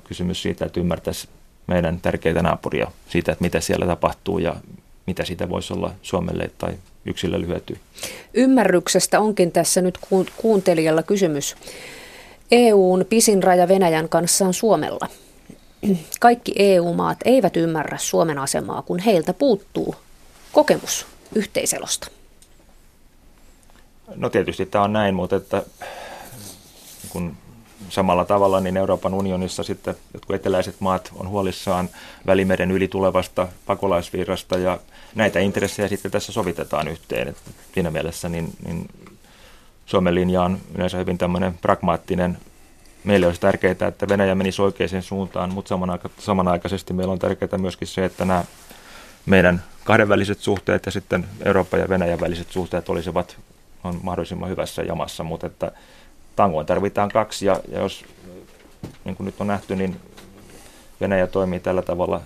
[0.04, 1.30] Kysymys siitä, että ymmärtäisi
[1.68, 4.56] meidän tärkeitä naapuria siitä, että mitä siellä tapahtuu ja
[5.30, 6.74] mitä voisi olla Suomelle tai
[7.06, 7.78] yksilölle hyötyä.
[8.34, 10.00] Ymmärryksestä onkin tässä nyt
[10.38, 11.56] kuuntelijalla kysymys.
[12.52, 15.08] EUn pisin raja Venäjän kanssa on Suomella.
[16.20, 19.96] Kaikki EU-maat eivät ymmärrä Suomen asemaa, kun heiltä puuttuu
[20.52, 22.08] kokemus yhteiselosta.
[24.16, 25.64] No tietysti tämä on näin, mutta että
[27.10, 27.38] kun
[27.90, 31.90] samalla tavalla niin Euroopan unionissa sitten jotkut eteläiset maat on huolissaan
[32.28, 34.80] Välimeren yli tulevasta pakolaisvirrasta ja
[35.16, 37.28] näitä intressejä sitten tässä sovitetaan yhteen.
[37.28, 38.88] Että siinä mielessä niin, niin
[39.86, 42.38] Suomen linja on yleensä hyvin tämmöinen pragmaattinen.
[43.04, 45.80] Meille olisi tärkeää, että Venäjä menisi oikeaan suuntaan, mutta
[46.20, 48.44] samanaikaisesti meillä on tärkeää myöskin se, että nämä
[49.26, 53.38] meidän kahdenväliset suhteet ja sitten Euroopan ja Venäjän väliset suhteet olisivat
[53.84, 55.72] on mahdollisimman hyvässä jamassa, mutta että
[56.36, 58.06] tangoon tarvitaan kaksi ja, ja jos
[59.06, 60.00] niin kuin nyt on nähty, niin
[61.02, 62.22] Venäjä toimii tällä tavalla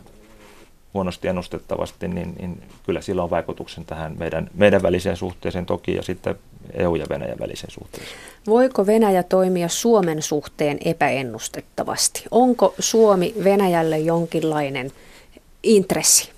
[0.93, 6.03] huonosti ennustettavasti, niin, niin kyllä sillä on vaikutuksen tähän meidän, meidän väliseen suhteeseen toki ja
[6.03, 6.35] sitten
[6.73, 8.17] EU- ja Venäjän väliseen suhteeseen.
[8.47, 12.23] Voiko Venäjä toimia Suomen suhteen epäennustettavasti?
[12.31, 14.91] Onko Suomi Venäjälle jonkinlainen
[15.63, 16.31] intressi?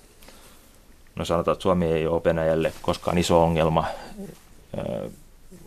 [1.16, 3.84] No sanotaan, että Suomi ei ole Venäjälle koskaan iso ongelma.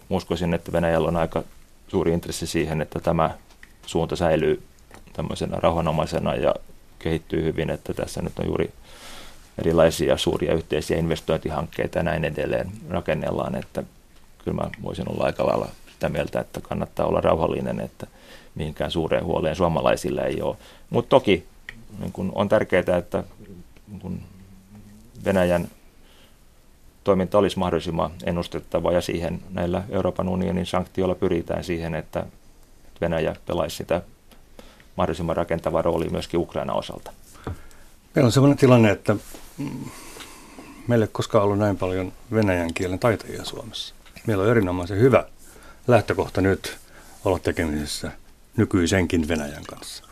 [0.10, 1.43] Uskoisin, että Venäjällä on aika
[1.88, 3.30] suuri intressi siihen, että tämä
[3.86, 4.62] suunta säilyy
[5.13, 6.56] tämmöisenä rauhanomaisena ja
[6.99, 8.71] kehittyy hyvin, että tässä nyt on juuri
[9.57, 13.83] erilaisia suuria yhteisiä investointihankkeita ja näin edelleen rakennellaan, että
[14.43, 18.07] kyllä mä voisin olla aika lailla sitä mieltä, että kannattaa olla rauhallinen, että
[18.55, 20.55] mihinkään suureen huoleen suomalaisilla ei ole.
[20.89, 21.47] Mutta toki
[21.99, 23.23] niin kun on tärkeää, että
[23.88, 24.21] niin kun
[25.25, 25.67] Venäjän
[27.03, 32.25] toiminta olisi mahdollisimman ennustettava ja siihen näillä Euroopan unionin sanktioilla pyritään siihen, että
[33.01, 34.01] Venäjä pelaisi sitä
[34.95, 37.12] mahdollisimman rakentava rooli myöskin Ukraina osalta.
[38.15, 39.15] Meillä on sellainen tilanne, että
[40.87, 43.95] meillä ei koskaan ollut näin paljon venäjän kielen taitajia Suomessa.
[44.27, 45.27] Meillä on erinomaisen hyvä
[45.87, 46.77] lähtökohta nyt
[47.25, 48.11] olla tekemisissä
[48.57, 50.03] nykyisenkin Venäjän kanssa.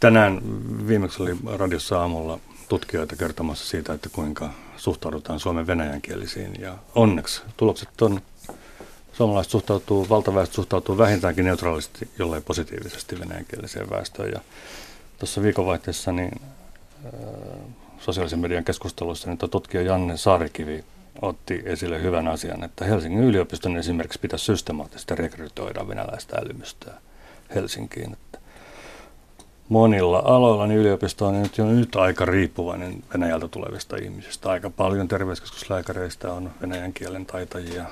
[0.00, 0.40] Tänään
[0.88, 6.60] viimeksi oli radiossa aamulla tutkijoita kertomassa siitä, että kuinka suhtaudutaan Suomen venäjänkielisiin.
[6.60, 8.20] Ja onneksi tulokset on,
[9.12, 14.30] suomalaiset suhtautuu, valtaväestö suhtautuu vähintäänkin neutraalisti, jollei positiivisesti venäjänkieliseen väestöön.
[14.30, 14.40] Ja
[15.18, 16.40] tuossa viikonvaihteessa niin,
[17.98, 20.84] sosiaalisen median keskustelussa niin tutkija Janne Saarikivi
[21.22, 26.94] otti esille hyvän asian, että Helsingin yliopiston esimerkiksi pitäisi systemaattisesti rekrytoida venäläistä älymystöä
[27.54, 28.12] Helsinkiin.
[28.12, 28.38] Että
[29.68, 34.50] monilla aloilla niin yliopisto on nyt jo nyt aika riippuvainen Venäjältä tulevista ihmisistä.
[34.50, 37.84] Aika paljon terveyskeskuslääkäreistä on venäjän kielen taitajia,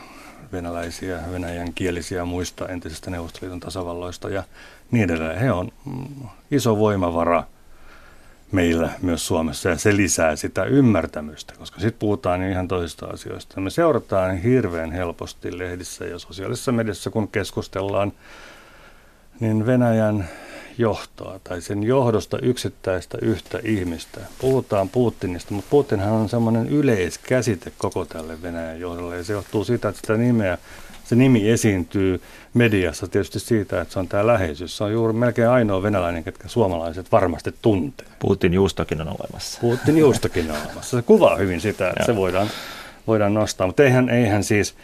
[0.52, 4.44] venäläisiä, venäjän kielisiä muista entisistä Neuvostoliiton tasavalloista ja
[4.90, 5.38] niin edelleen.
[5.38, 7.44] He on mm, iso voimavara
[8.52, 13.60] meillä myös Suomessa ja se lisää sitä ymmärtämystä, koska sitten puhutaan ihan toisista asioista.
[13.60, 18.12] Me seurataan hirveän helposti lehdissä ja sosiaalisessa mediassa, kun keskustellaan,
[19.40, 20.28] niin Venäjän
[20.78, 24.20] johtoa tai sen johdosta yksittäistä yhtä ihmistä.
[24.38, 29.88] Puhutaan Putinista, mutta Putinhan on semmoinen yleiskäsite koko tälle Venäjän johdolle ja se johtuu siitä,
[29.88, 30.58] että sitä nimeä,
[31.10, 32.20] se nimi esiintyy
[32.54, 34.76] mediassa tietysti siitä, että se on tämä läheisyys.
[34.76, 38.06] Se on juuri melkein ainoa venäläinen, ketkä suomalaiset varmasti tuntee.
[38.18, 39.60] Putin juustokin on olemassa.
[39.60, 40.96] Putin juustokin on olemassa.
[40.96, 42.46] Se kuvaa hyvin sitä, että se voidaan,
[43.06, 44.74] voidaan nostaa, mutta eihän, eihän siis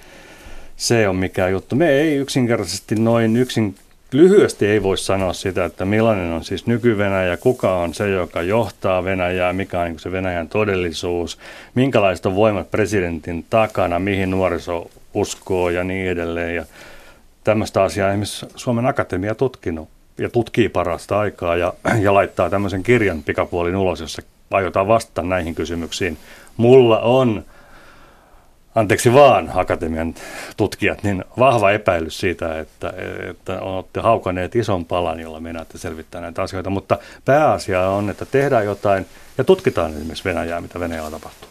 [0.76, 1.76] se on mikään juttu.
[1.76, 3.74] Me ei yksinkertaisesti noin yksin
[4.12, 9.04] lyhyesti ei voi sanoa sitä, että millainen on siis nyky-Venäjä, kuka on se, joka johtaa
[9.04, 11.38] Venäjää, mikä on niin se Venäjän todellisuus,
[11.74, 16.54] minkälaiset on voimat presidentin takana, mihin nuoriso uskoo ja niin edelleen.
[16.54, 16.64] Ja
[17.44, 23.22] tämmöistä asiaa esimerkiksi Suomen Akatemia tutkinut ja tutkii parasta aikaa ja, ja laittaa tämmöisen kirjan
[23.22, 26.18] pikapuolin ulos, jossa aiotaan vastata näihin kysymyksiin.
[26.56, 27.44] Mulla on
[28.74, 30.14] anteeksi vaan akatemian
[30.56, 32.92] tutkijat, niin vahva epäilys siitä, että,
[33.30, 36.70] että olette haukaneet ison palan, jolla meinaatte selvittää näitä asioita.
[36.70, 39.06] Mutta pääasia on, että tehdään jotain
[39.38, 41.48] ja tutkitaan esimerkiksi Venäjää, mitä Venäjällä tapahtuu.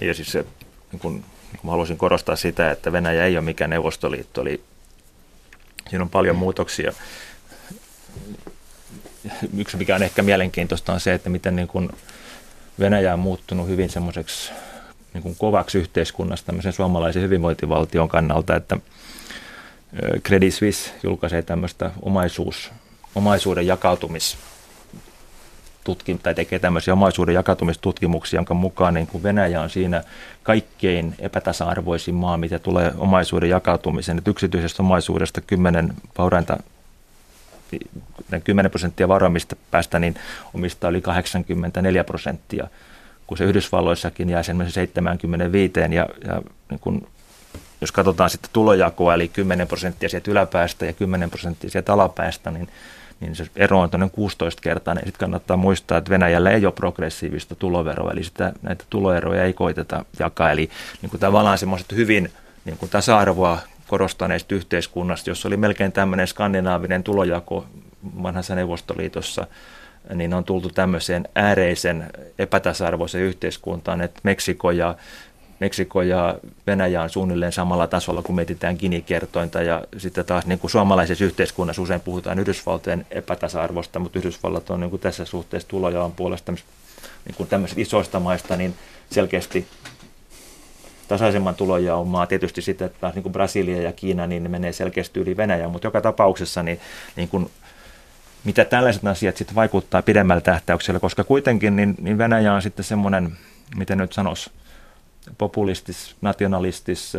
[0.00, 0.44] Ja siis se,
[0.92, 4.60] niin kun, niin kun haluaisin korostaa sitä, että Venäjä ei ole mikään neuvostoliitto, eli
[5.90, 6.92] siinä on paljon muutoksia.
[9.56, 11.92] Yksi, mikä on ehkä mielenkiintoista, on se, että miten niin kun
[12.80, 14.52] Venäjä on muuttunut hyvin semmoiseksi
[15.14, 18.76] niin kuin kovaksi yhteiskunnasta tämmöisen suomalaisen hyvinvointivaltion kannalta, että
[20.26, 22.72] Credit Suisse julkaisee tämmöistä omaisuus,
[23.14, 24.36] omaisuuden jakautumis
[25.84, 30.04] tutkim- tai tekee tämmöisiä omaisuuden jakautumistutkimuksia, jonka mukaan niin kuin Venäjä on siinä
[30.42, 34.18] kaikkein epätasa-arvoisin maa, mitä tulee omaisuuden jakautumiseen.
[34.18, 36.56] Et yksityisestä omaisuudesta 10 vaurainta
[38.44, 40.14] 10 prosenttia varoimista päästä niin
[40.54, 42.68] omistaa yli 84 prosenttia,
[43.26, 47.06] kun se Yhdysvalloissakin jää sen 75 ja, ja niin kun,
[47.80, 52.68] jos katsotaan sitten tulojakoa, eli 10 prosenttia sieltä yläpäästä ja 10 prosenttia sieltä alapäästä, niin
[53.24, 54.94] niin se ero on tuonne 16 kertaa.
[54.94, 60.04] Sitten kannattaa muistaa, että Venäjällä ei ole progressiivista tuloveroa, eli sitä, näitä tuloeroja ei koiteta
[60.18, 60.50] jakaa.
[60.50, 60.70] Eli
[61.02, 62.30] niin kuin tavallaan semmoiset hyvin
[62.64, 63.58] niin kuin tasa-arvoa
[63.88, 67.66] korostaneista yhteiskunnasta, jossa oli melkein tämmöinen skandinaavinen tulojako
[68.22, 69.46] vanhassa Neuvostoliitossa,
[70.14, 74.94] niin on tultu tämmöiseen ääreisen epätasa-arvoiseen yhteiskuntaan, että Meksiko ja
[75.64, 79.62] Meksiko ja Venäjä on suunnilleen samalla tasolla, kun mietitään Gini-kertointa.
[79.62, 84.90] Ja sitten taas niin kuin suomalaisessa yhteiskunnassa usein puhutaan Yhdysvaltojen epätasa-arvosta, mutta Yhdysvallat on niin
[84.90, 88.74] kuin tässä suhteessa tulojaon puolesta niin kuin tämmöisistä isoista maista niin
[89.10, 89.66] selkeästi
[91.08, 92.26] tasaisemman tulojaon maa.
[92.26, 95.86] Tietysti sitten taas niin kuin Brasilia ja Kiina, niin ne menee selkeästi yli Venäjä, mutta
[95.86, 96.80] joka tapauksessa niin,
[97.16, 97.50] niin kuin
[98.44, 103.36] mitä tällaiset asiat sitten vaikuttaa pidemmällä tähtäyksellä, koska kuitenkin niin, niin Venäjä on sitten semmoinen,
[103.76, 104.50] miten nyt sanoisi,
[105.38, 107.12] populistis, nationalistis,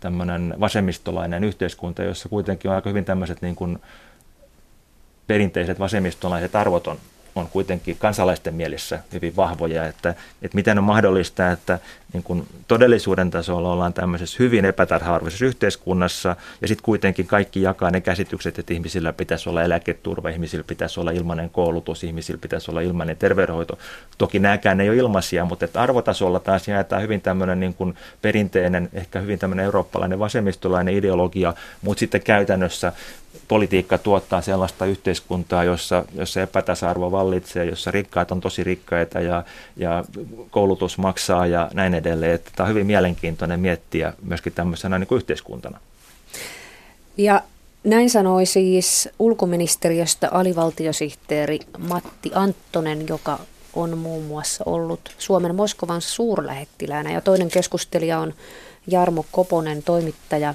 [0.00, 3.78] tämmöinen vasemmistolainen yhteiskunta, jossa kuitenkin on aika hyvin tämmöiset niin kuin
[5.26, 6.98] perinteiset vasemmistolaiset arvot on
[7.34, 11.78] on kuitenkin kansalaisten mielessä hyvin vahvoja, että, että miten on mahdollista, että
[12.12, 18.00] niin kuin todellisuuden tasolla ollaan tämmöisessä hyvin epätarha-arvoisessa yhteiskunnassa ja sitten kuitenkin kaikki jakaa ne
[18.00, 23.16] käsitykset, että ihmisillä pitäisi olla eläketurva, ihmisillä pitäisi olla ilmainen koulutus, ihmisillä pitäisi olla ilmainen
[23.16, 23.78] terveydenhoito.
[24.18, 28.88] Toki nämäkään ei ole ilmaisia, mutta että arvotasolla taas jaetaan hyvin tämmöinen niin kuin perinteinen,
[28.92, 32.92] ehkä hyvin tämmöinen eurooppalainen vasemmistolainen ideologia, mutta sitten käytännössä
[33.48, 39.42] politiikka tuottaa sellaista yhteiskuntaa, jossa, jossa epätasa-arvo vallitsee, jossa rikkaat on tosi rikkaita ja,
[39.76, 40.04] ja
[40.50, 42.34] koulutus maksaa ja näin edelleen.
[42.34, 45.80] Että tämä on hyvin mielenkiintoinen miettiä myöskin tämmöisenä niin kuin yhteiskuntana.
[47.16, 47.42] Ja
[47.84, 53.38] näin sanoi siis ulkoministeriöstä alivaltiosihteeri Matti Anttonen, joka
[53.74, 57.12] on muun muassa ollut Suomen Moskovan suurlähettiläänä.
[57.12, 58.34] Ja toinen keskustelija on
[58.86, 60.54] Jarmo Koponen, toimittaja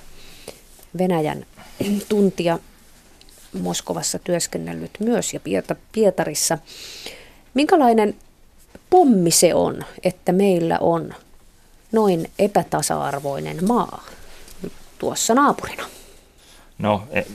[0.97, 1.45] Venäjän
[2.09, 2.59] tuntia
[3.61, 5.39] Moskovassa työskennellyt myös ja
[5.91, 6.57] Pietarissa.
[7.53, 8.15] Minkälainen
[8.89, 11.13] pommi se on, että meillä on
[11.95, 14.03] noin epätasa-arvoinen maa
[14.99, 15.85] tuossa naapurina?
[16.77, 17.25] No ei,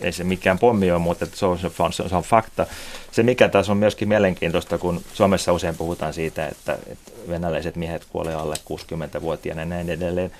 [0.00, 2.66] ei se mikään pommi ole, mutta se on, se, on, se on fakta.
[3.12, 8.04] Se mikä tässä on myöskin mielenkiintoista, kun Suomessa usein puhutaan siitä, että, että venäläiset miehet
[8.04, 10.30] kuolee alle 60-vuotiaana ja näin edelleen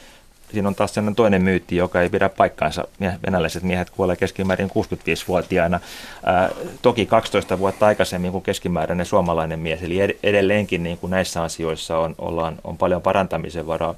[0.52, 2.88] siinä on taas sellainen toinen myytti, joka ei pidä paikkaansa.
[3.26, 5.80] Venäläiset miehet kuolee keskimäärin 65-vuotiaana.
[6.26, 6.50] Ää,
[6.82, 12.14] toki 12 vuotta aikaisemmin kuin keskimääräinen suomalainen mies, eli edelleenkin niin kuin näissä asioissa on,
[12.18, 13.94] ollaan, on paljon parantamisen varaa.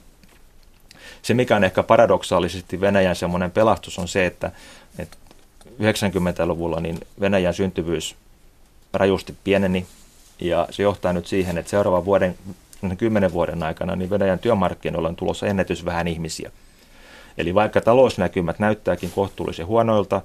[1.22, 4.52] Se, mikä on ehkä paradoksaalisesti Venäjän semmoinen pelastus, on se, että,
[4.98, 5.16] että
[5.82, 8.16] 90-luvulla niin Venäjän syntyvyys
[8.92, 9.86] rajusti pieneni,
[10.40, 12.34] ja se johtaa nyt siihen, että seuraavan vuoden
[12.96, 16.50] kymmenen vuoden aikana, niin Venäjän työmarkkinoilla on tulossa ennätys vähän ihmisiä.
[17.38, 20.22] Eli vaikka talousnäkymät näyttääkin kohtuullisen huonoilta,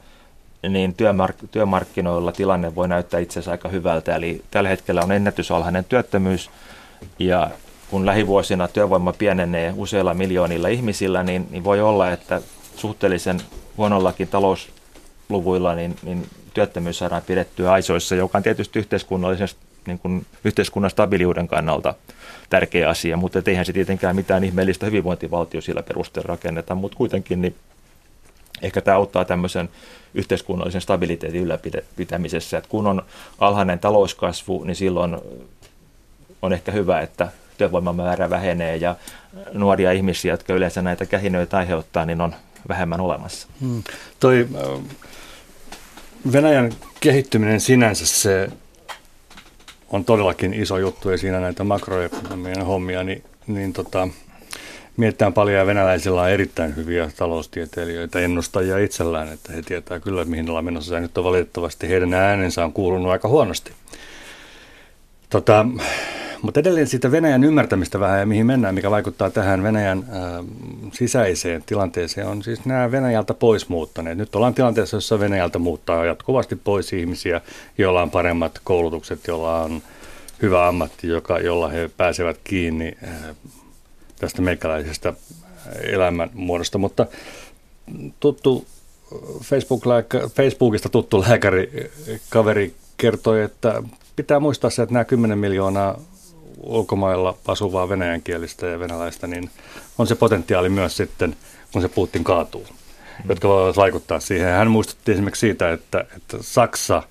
[0.69, 4.15] niin työmark- työmarkkinoilla tilanne voi näyttää itse asiassa aika hyvältä.
[4.15, 6.49] Eli tällä hetkellä on ennätysalhainen työttömyys,
[7.19, 7.49] ja
[7.89, 12.41] kun lähivuosina työvoima pienenee useilla miljoonilla ihmisillä, niin, niin voi olla, että
[12.75, 13.41] suhteellisen
[13.77, 20.91] huonollakin talousluvuilla niin, niin työttömyys saadaan pidettyä aisoissa, joka on tietysti yhteiskunnallisesti niin kuin yhteiskunnan
[20.91, 21.93] stabiiliuden kannalta
[22.49, 27.55] tärkeä asia, mutta eihän se tietenkään mitään ihmeellistä hyvinvointivaltio sillä perusteella rakenneta, mutta kuitenkin niin
[28.61, 29.69] ehkä tämä auttaa tämmöisen
[30.13, 33.01] yhteiskunnallisen stabiliteetin ylläpitämisessä, että kun on
[33.39, 35.17] alhainen talouskasvu, niin silloin
[36.41, 38.95] on ehkä hyvä, että työvoimamäärä vähenee ja
[39.53, 42.35] nuoria ihmisiä, jotka yleensä näitä kähinöitä aiheuttaa, niin on
[42.69, 43.47] vähemmän olemassa.
[43.61, 43.83] Hmm.
[44.19, 44.47] Toi
[46.31, 48.49] Venäjän kehittyminen sinänsä, se
[49.91, 54.07] on todellakin iso juttu ja siinä näitä makroekonomian hommia, niin, niin tota,
[54.97, 60.49] mietitään paljon ja venäläisillä on erittäin hyviä taloustieteilijöitä, ennustajia itsellään, että he tietää kyllä, mihin
[60.49, 60.95] ollaan menossa.
[60.95, 63.71] Ja nyt on valitettavasti heidän äänensä on kuulunut aika huonosti.
[65.29, 65.65] Tota,
[66.41, 70.45] mutta edelleen siitä Venäjän ymmärtämistä vähän ja mihin mennään, mikä vaikuttaa tähän Venäjän äh,
[70.93, 74.17] sisäiseen tilanteeseen, on siis nämä Venäjältä pois muuttaneet.
[74.17, 77.41] Nyt ollaan tilanteessa, jossa Venäjältä muuttaa jatkuvasti pois ihmisiä,
[77.77, 79.81] joilla on paremmat koulutukset, joilla on
[80.41, 83.35] hyvä ammatti, joka, jolla he pääsevät kiinni äh,
[84.19, 85.13] tästä meikäläisestä
[85.83, 86.77] elämänmuodosta.
[86.77, 87.05] Mutta
[88.19, 88.65] tuttu
[89.43, 89.83] Facebook,
[90.35, 91.91] Facebookista tuttu lääkäri,
[92.29, 93.83] kaveri kertoi, että
[94.15, 95.99] pitää muistaa se, että nämä 10 miljoonaa
[96.63, 99.49] ulkomailla asuvaa venäjänkielistä ja venäläistä, niin
[99.97, 101.35] on se potentiaali myös sitten,
[101.71, 103.29] kun se Putin kaatuu, mm.
[103.29, 104.53] jotka voivat vaikuttaa siihen.
[104.53, 107.03] Hän muistutti esimerkiksi siitä, että, että Saksa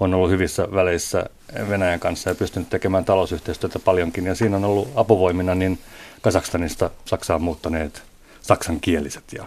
[0.00, 1.24] on ollut hyvissä väleissä
[1.68, 4.26] Venäjän kanssa ja pystynyt tekemään talousyhteistyötä paljonkin.
[4.26, 5.78] Ja siinä on ollut apuvoimina niin
[6.20, 8.02] Kazakstanista Saksaan muuttaneet
[8.40, 9.24] saksankieliset.
[9.32, 9.44] Ja,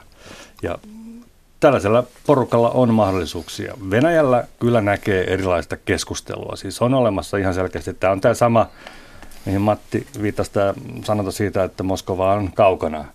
[0.62, 0.78] ja
[1.60, 3.74] tällaisella porukalla on mahdollisuuksia.
[3.90, 6.56] Venäjällä kyllä näkee erilaista keskustelua.
[6.56, 8.70] Siis on olemassa ihan selkeästi, tämä on tämä sama,
[9.46, 10.74] mihin Matti viittasi tämä
[11.04, 13.06] sanonta siitä, että Moskova on kaukana,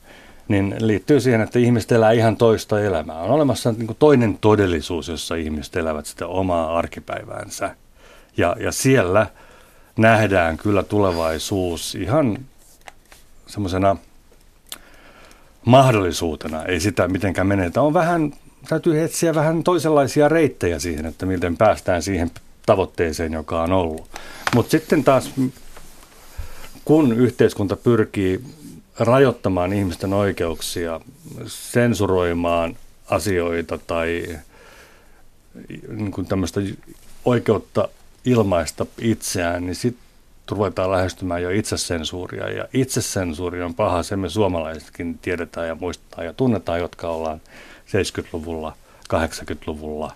[0.49, 3.19] niin liittyy siihen, että ihmiset elää ihan toista elämää.
[3.19, 7.77] On olemassa niin toinen todellisuus, jossa ihmiset elävät sitä omaa arkipäiväänsä.
[8.37, 9.27] Ja, ja siellä
[9.97, 12.39] nähdään kyllä tulevaisuus ihan
[13.47, 13.97] semmoisena
[15.65, 17.83] mahdollisuutena, ei sitä mitenkään menetä.
[17.83, 18.33] On vähän,
[18.69, 22.31] täytyy etsiä vähän toisenlaisia reittejä siihen, että miten päästään siihen
[22.67, 24.09] tavoitteeseen, joka on ollut.
[24.55, 25.31] Mutta sitten taas,
[26.87, 28.41] kun yhteiskunta pyrkii
[28.99, 31.01] rajoittamaan ihmisten oikeuksia,
[31.47, 32.77] sensuroimaan
[33.11, 34.39] asioita tai
[35.89, 36.61] niin kuin tämmöistä
[37.25, 37.89] oikeutta
[38.25, 40.07] ilmaista itseään, niin sitten
[40.51, 42.51] ruvetaan lähestymään jo itsesensuuria.
[42.51, 47.41] Ja itsesensuuri on paha, se me suomalaisetkin tiedetään ja muistetaan ja tunnetaan, jotka ollaan
[47.87, 48.77] 70-luvulla,
[49.15, 50.13] 80-luvulla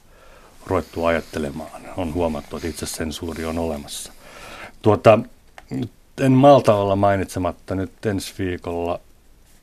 [0.67, 1.81] ruvettu ajattelemaan.
[1.97, 4.13] On huomattu, että itsesensuuri on olemassa.
[4.83, 5.19] Tuota,
[6.21, 9.01] en malta olla mainitsematta nyt ensi viikolla,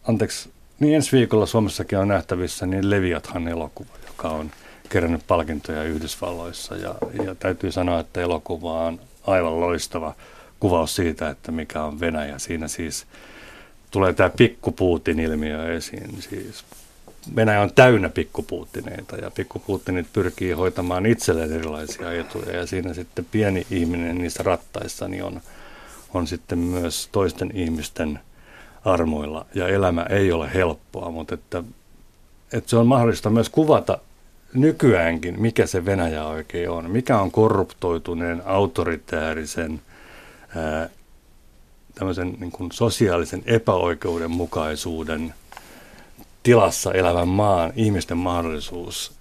[0.07, 4.51] anteeksi, niin ensi viikolla Suomessakin on nähtävissä niin Leviathan elokuva, joka on
[4.89, 6.75] kerännyt palkintoja Yhdysvalloissa.
[6.75, 10.13] Ja, ja täytyy sanoa, että elokuva on aivan loistava
[10.59, 12.39] kuvaus siitä, että mikä on Venäjä.
[12.39, 13.05] Siinä siis
[13.91, 16.21] tulee tämä pikkupuutin-ilmiö esiin.
[16.21, 16.65] Siis
[17.35, 23.67] Venäjä on täynnä pikkupuuttineita ja pikkupuuttinit pyrkii hoitamaan itselleen erilaisia etuja ja siinä sitten pieni
[23.71, 25.41] ihminen niissä rattaissa niin on,
[26.13, 28.19] on sitten myös toisten ihmisten
[28.85, 31.63] armoilla ja elämä ei ole helppoa, mutta että,
[32.53, 33.97] että se on mahdollista myös kuvata
[34.53, 39.81] nykyäänkin, mikä se Venäjä oikein on, mikä on korruptoituneen, autoritäärisen,
[40.55, 40.89] ää,
[41.95, 45.33] tämmöisen niin kuin sosiaalisen epäoikeudenmukaisuuden
[46.43, 49.17] tilassa elävän maan ihmisten mahdollisuus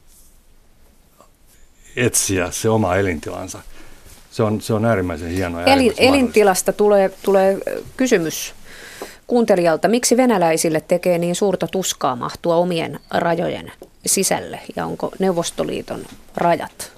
[1.97, 3.63] etsiä se oma elintilansa.
[4.37, 5.65] Se on, se on äärimmäisen hienoa.
[5.65, 7.59] Eli, elintilasta tulee, tulee
[7.97, 8.55] kysymys
[9.27, 9.89] kuuntelijalta.
[9.89, 13.73] Miksi venäläisille tekee niin suurta tuskaa mahtua omien rajojen
[14.07, 16.05] sisälle ja onko Neuvostoliiton
[16.37, 16.93] rajat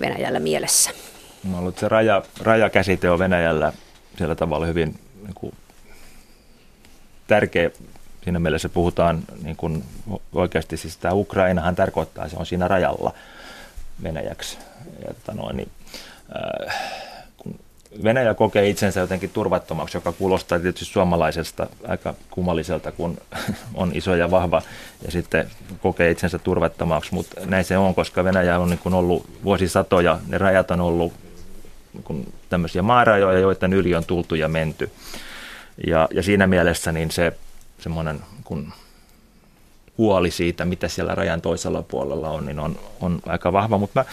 [0.00, 0.90] Venäjällä mielessä?
[1.44, 3.72] Mä ollut se raja, rajakäsite on Venäjällä
[4.18, 5.54] sillä tavalla hyvin niin kuin,
[7.26, 7.70] tärkeä.
[8.24, 9.84] Siinä mielessä puhutaan niin kuin,
[10.32, 13.14] oikeasti, siis tämä Ukrainahan tarkoittaa, se on siinä rajalla
[14.02, 14.58] Venäjäksi.
[15.06, 15.68] Ja, tota noin, niin,
[16.36, 17.00] äh,
[18.04, 23.18] Venäjä kokee itsensä jotenkin turvattomaksi, joka kuulostaa tietysti suomalaisesta aika kummalliselta, kun
[23.74, 24.62] on iso ja vahva
[25.04, 25.50] ja sitten
[25.82, 30.70] kokee itsensä turvattomaksi, mutta näin se on, koska Venäjä on niin ollut vuosisatoja, ne rajat
[30.70, 31.12] on ollut
[31.92, 34.90] niin tämmöisiä maarajoja, joiden yli on tultu ja menty.
[35.86, 37.32] Ja, ja siinä mielessä niin se
[37.78, 38.72] semmoinen kun
[39.98, 44.04] huoli siitä, mitä siellä rajan toisella puolella on, niin on, on aika vahva, mutta mä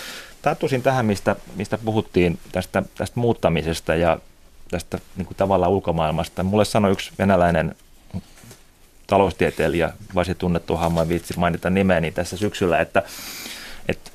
[0.41, 4.17] tarttuisin tähän, mistä, mistä puhuttiin tästä, tästä muuttamisesta ja
[4.71, 6.43] tästä niin kuin tavallaan ulkomaailmasta.
[6.43, 7.75] Mulle sanoi yksi venäläinen
[9.07, 13.03] taloustieteilijä, varsin tunnettu hamma, viitsi mainita nimeäni tässä syksyllä, että,
[13.87, 14.11] että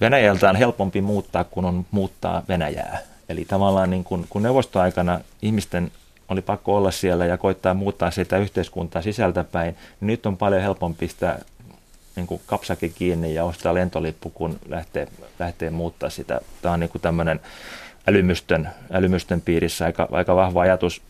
[0.00, 2.98] Venäjältä on helpompi muuttaa kuin on muuttaa Venäjää.
[3.28, 5.92] Eli tavallaan niin kuin, kun neuvostoaikana ihmisten
[6.28, 11.08] oli pakko olla siellä ja koittaa muuttaa sitä yhteiskuntaa sisältäpäin, niin nyt on paljon helpompi
[11.08, 11.38] sitä
[12.18, 16.40] niin kuin kapsakin kiinni ja ostaa lentolippu, kun lähtee, lähtee muuttaa sitä.
[16.62, 17.40] Tämä on niin kuin tämmöinen
[18.08, 21.02] älymystön, älymystön piirissä aika, aika vahva ajatus.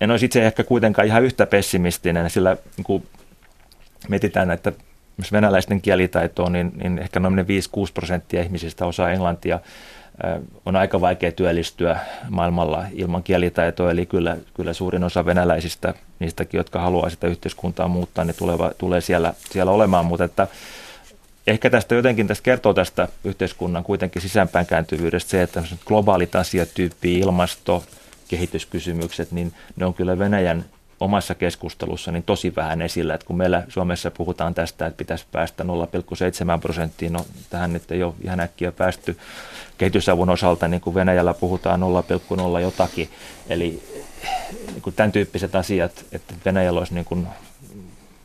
[0.00, 3.06] En olisi itse ehkä kuitenkaan ihan yhtä pessimistinen, sillä niin kuin
[4.08, 4.72] mietitään, että
[5.16, 7.44] myös venäläisten kielitaitoa, niin, niin ehkä noin 5-6
[7.94, 9.60] prosenttia ihmisistä osaa englantia
[10.66, 11.98] on aika vaikea työllistyä
[12.30, 18.24] maailmalla ilman kielitaitoa, eli kyllä, kyllä suurin osa venäläisistä, niistäkin, jotka haluaa sitä yhteiskuntaa muuttaa,
[18.24, 20.46] niin tuleva, tulee siellä, siellä olemaan, mutta että
[21.46, 27.18] ehkä tästä jotenkin tästä kertoo tästä yhteiskunnan kuitenkin sisäänpäin kääntyvyydestä se, että globaalit asiat, tyyppi
[27.18, 27.84] ilmasto,
[28.28, 30.64] kehityskysymykset, niin ne on kyllä Venäjän
[31.00, 35.64] omassa keskustelussa niin tosi vähän esillä, että kun meillä Suomessa puhutaan tästä, että pitäisi päästä
[35.64, 39.18] 0,7 prosenttiin, no tähän nyt ei ole ihan äkkiä päästy.
[39.78, 43.08] Kehitysavun osalta, niin kuin Venäjällä puhutaan 0,0 jotakin,
[43.48, 43.82] eli
[44.66, 47.26] niin kuin tämän tyyppiset asiat, että Venäjällä olisi niin kuin,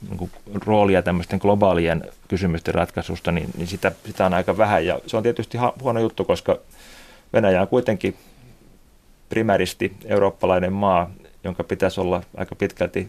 [0.10, 0.32] niin kuin
[0.66, 4.86] roolia tämmöisten globaalien kysymysten ratkaisusta, niin, niin sitä, sitä on aika vähän.
[4.86, 6.58] Ja se on tietysti huono juttu, koska
[7.34, 8.16] Venäjä on kuitenkin
[9.30, 11.12] primäristi eurooppalainen maa,
[11.44, 13.08] jonka pitäisi olla aika pitkälti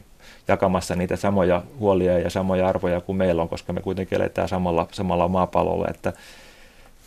[0.49, 4.89] jakamassa niitä samoja huolia ja samoja arvoja kuin meillä on, koska me kuitenkin eletään samalla,
[4.93, 5.87] samalla maapallolla.
[5.91, 6.12] Että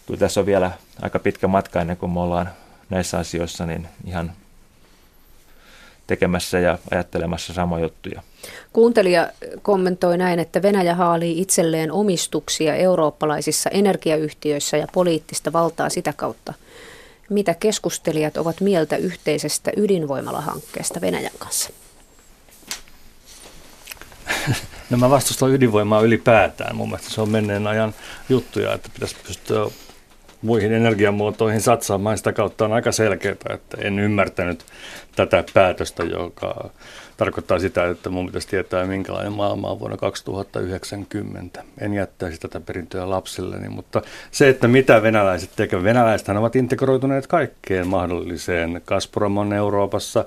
[0.08, 0.72] kyllä tässä on vielä
[1.02, 2.50] aika pitkä matka ennen kuin me ollaan
[2.90, 4.32] näissä asioissa niin ihan
[6.08, 8.22] tekemässä ja ajattelemassa samoja juttuja.
[8.74, 9.30] Kuuntelija
[9.62, 16.54] kommentoi näin, että Venäjä haalii itselleen omistuksia eurooppalaisissa energiayhtiöissä ja poliittista valtaa sitä kautta.
[17.30, 21.70] Mitä keskustelijat ovat mieltä yhteisestä ydinvoimalahankkeesta Venäjän kanssa?
[24.90, 26.76] No mä vastustan ydinvoimaa ylipäätään.
[26.76, 27.96] Mun mielestä se on menneen ajan
[28.30, 29.66] juttuja, että pitäisi pystyä
[30.42, 32.18] muihin energiamuotoihin satsaamaan.
[32.18, 34.66] Sitä kautta on aika selkeää, että en ymmärtänyt
[35.16, 36.70] tätä päätöstä, joka
[37.18, 41.64] tarkoittaa sitä, että mun pitäisi tietää, minkälainen maailma on vuonna 2090.
[41.82, 44.02] En jättäisi tätä perintöä lapsilleni, mutta
[44.32, 45.84] se, että mitä venäläiset tekevät.
[45.84, 48.82] Venäläisethän ovat integroituneet kaikkeen mahdolliseen.
[48.86, 50.26] Gazprom on Euroopassa,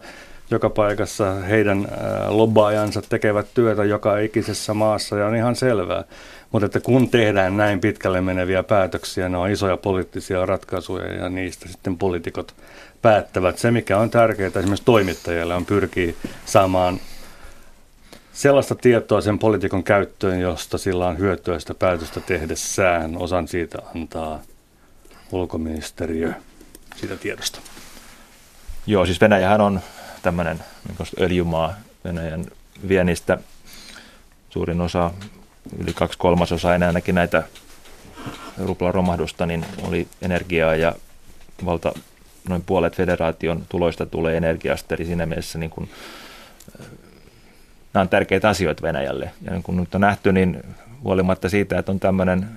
[0.50, 1.88] joka paikassa heidän
[2.28, 6.04] lobbaajansa tekevät työtä joka ikisessä maassa ja on ihan selvää.
[6.52, 11.68] Mutta että kun tehdään näin pitkälle meneviä päätöksiä, ne on isoja poliittisia ratkaisuja ja niistä
[11.68, 12.54] sitten poliitikot
[13.02, 13.58] päättävät.
[13.58, 17.00] Se, mikä on tärkeää esimerkiksi toimittajille, on pyrkii saamaan
[18.32, 23.16] sellaista tietoa sen poliitikon käyttöön, josta sillä on hyötyä sitä päätöstä tehdessään.
[23.16, 24.40] Osan siitä antaa
[25.32, 26.32] ulkoministeriö
[26.96, 27.60] siitä tiedosta.
[28.86, 29.80] Joo, siis Venäjähän on
[30.22, 31.74] tämmöinen niin öljymaa
[32.04, 32.44] Venäjän
[32.88, 33.38] viennistä.
[34.50, 35.10] Suurin osa,
[35.78, 37.42] yli kaksi kolmasosaa enää ainakin näitä
[38.64, 40.94] ruplan romahdusta, niin oli energiaa ja
[41.64, 41.92] valta
[42.48, 45.90] noin puolet federaation tuloista tulee energiasta, eli siinä mielessä niin kuin,
[47.94, 49.30] nämä on tärkeitä asioita Venäjälle.
[49.42, 50.62] Ja niin kuin nyt on nähty, niin
[51.04, 52.48] huolimatta siitä, että on tämmöinen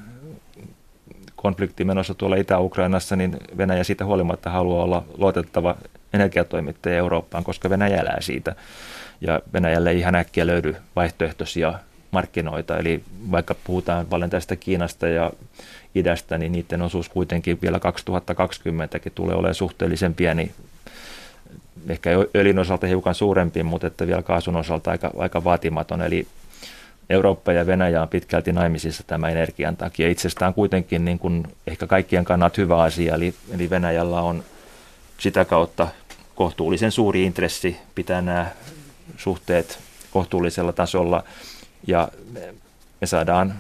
[1.36, 5.76] konflikti menossa tuolla Itä-Ukrainassa, niin Venäjä siitä huolimatta haluaa olla luotettava
[6.14, 8.56] energiatoimittaja Eurooppaan, koska Venäjä elää siitä.
[9.22, 11.74] Ja Venäjälle ei ihan äkkiä löydy vaihtoehtoisia
[12.12, 12.78] markkinoita.
[12.78, 15.32] Eli vaikka puhutaan paljon tästä Kiinasta ja
[15.96, 20.52] idästä, niin niiden osuus kuitenkin vielä 2020kin tulee olemaan suhteellisen pieni.
[21.90, 26.02] Ehkä öljyn osalta hiukan suurempi, mutta että vielä kaasun osalta aika, aika vaatimaton.
[26.02, 26.28] Eli
[27.10, 30.10] Eurooppa ja Venäjä on pitkälti naimisissa tämän energian takia.
[30.10, 34.44] Itsestään kuitenkin niin kuin ehkä kaikkien kannat hyvä asia, eli, eli Venäjällä on
[35.18, 35.88] sitä kautta
[36.36, 38.48] kohtuullisen suuri intressi pitää nämä
[39.18, 39.80] suhteet
[40.12, 41.24] kohtuullisella tasolla
[41.88, 42.08] ja
[43.02, 43.54] me saadaan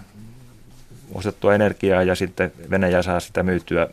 [1.13, 3.87] ostettua energiaa ja sitten Venäjä saa sitä myytyä.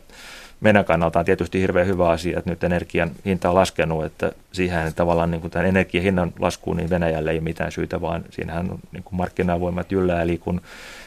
[0.61, 4.93] Meidän kannalta on tietysti hirveän hyvä asia, että nyt energian hinta on laskenut, että siihen
[4.93, 8.71] tavallaan niin kuin tämän energian hinnan laskuun niin Venäjälle ei ole mitään syytä, vaan siinähän
[8.71, 10.61] on niin kuin markkinavoimat yllä, eli kun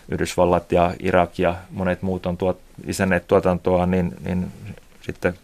[0.08, 4.52] Yhdysvallat ja Irak ja monet muut on tuot, lisänneet tuotantoa, niin, niin
[5.00, 5.34] sitten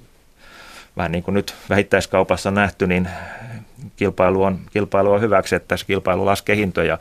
[0.96, 3.08] vähän niin kuin nyt vähittäiskaupassa on nähty, niin
[3.96, 6.98] kilpailu on, kilpailu on hyväksi, että tässä kilpailu laskee hintoja.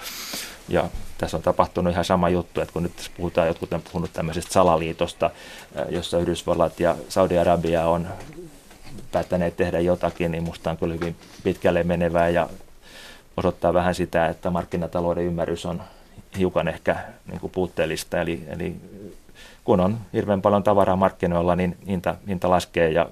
[0.70, 4.54] Ja tässä on tapahtunut ihan sama juttu, että kun nyt puhutaan, jotkut on puhunut tämmöisestä
[4.54, 5.30] salaliitosta,
[5.90, 8.08] jossa Yhdysvallat ja Saudi-Arabia on
[9.12, 12.50] päättäneet tehdä jotakin, niin musta on kyllä hyvin pitkälle menevää ja
[13.38, 15.82] osoittaa vähän sitä, että markkinatalouden ymmärrys on
[16.38, 16.96] hiukan ehkä
[17.28, 18.22] niin kuin puutteellista.
[18.22, 18.76] Eli, eli
[19.64, 23.10] kun on hirveän paljon tavaraa markkinoilla, niin hinta, hinta laskee ja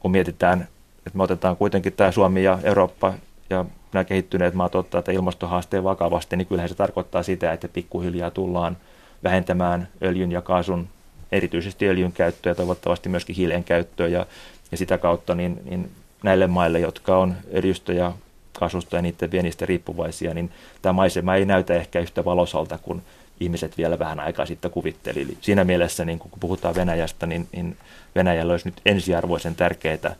[0.00, 0.68] kun mietitään,
[1.06, 3.14] että me otetaan kuitenkin tämä Suomi ja Eurooppa
[3.50, 8.30] ja nämä kehittyneet maat ottaa tätä ilmastohaasteen vakavasti, niin kyllähän se tarkoittaa sitä, että pikkuhiljaa
[8.30, 8.76] tullaan
[9.24, 10.88] vähentämään öljyn ja kaasun,
[11.32, 14.26] erityisesti öljyn käyttöä ja toivottavasti myöskin hiilen käyttöä ja,
[14.70, 15.90] ja sitä kautta niin, niin
[16.22, 18.12] näille maille, jotka on öljystä ja
[18.52, 20.50] kaasusta ja niiden vienistä riippuvaisia, niin
[20.82, 23.02] tämä maisema ei näytä ehkä yhtä valosalta kuin
[23.40, 25.22] ihmiset vielä vähän aikaa sitten kuvitteli.
[25.22, 27.76] Eli siinä mielessä, niin kun puhutaan Venäjästä, niin, niin
[28.14, 30.16] Venäjällä olisi nyt ensiarvoisen tärkeää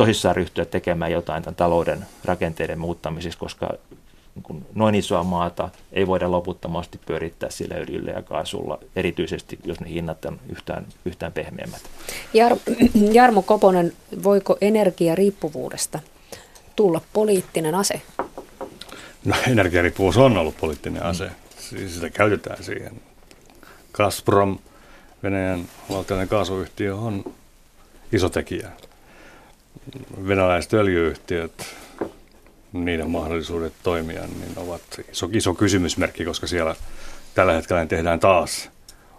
[0.00, 3.72] tosissaan ryhtyä tekemään jotain tämän talouden rakenteiden muuttamiseksi, koska
[4.34, 9.88] niin noin isoa maata ei voida loputtomasti pyörittää sillä öljyllä ja kaasulla, erityisesti jos ne
[9.88, 11.80] hinnat on yhtään, yhtään pehmeämmät.
[12.34, 12.74] Jar-
[13.16, 13.92] Jarmo Koponen,
[14.22, 15.98] voiko energiariippuvuudesta
[16.76, 18.02] tulla poliittinen ase?
[19.24, 21.30] No energiariippuvuus on ollut poliittinen ase.
[21.58, 23.00] Siis sitä käytetään siihen.
[23.92, 24.58] Gazprom,
[25.22, 27.24] Venäjän valtiollinen kaasuyhtiö, on
[28.12, 28.70] iso tekijä
[30.28, 31.66] venäläiset öljyyhtiöt,
[32.72, 36.74] niiden mahdollisuudet toimia, niin ovat iso, iso kysymysmerkki, koska siellä
[37.34, 38.70] tällä hetkellä tehdään taas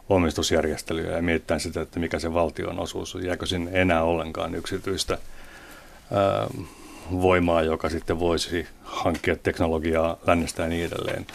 [0.09, 3.25] omistusjärjestelyjä ja mietitään sitä, että mikä se valtion osuus on.
[3.25, 5.17] Jääkö sinne enää ollenkaan yksityistä
[6.11, 6.47] ää,
[7.11, 11.27] voimaa, joka sitten voisi hankkia teknologiaa lännestä ja niin edelleen.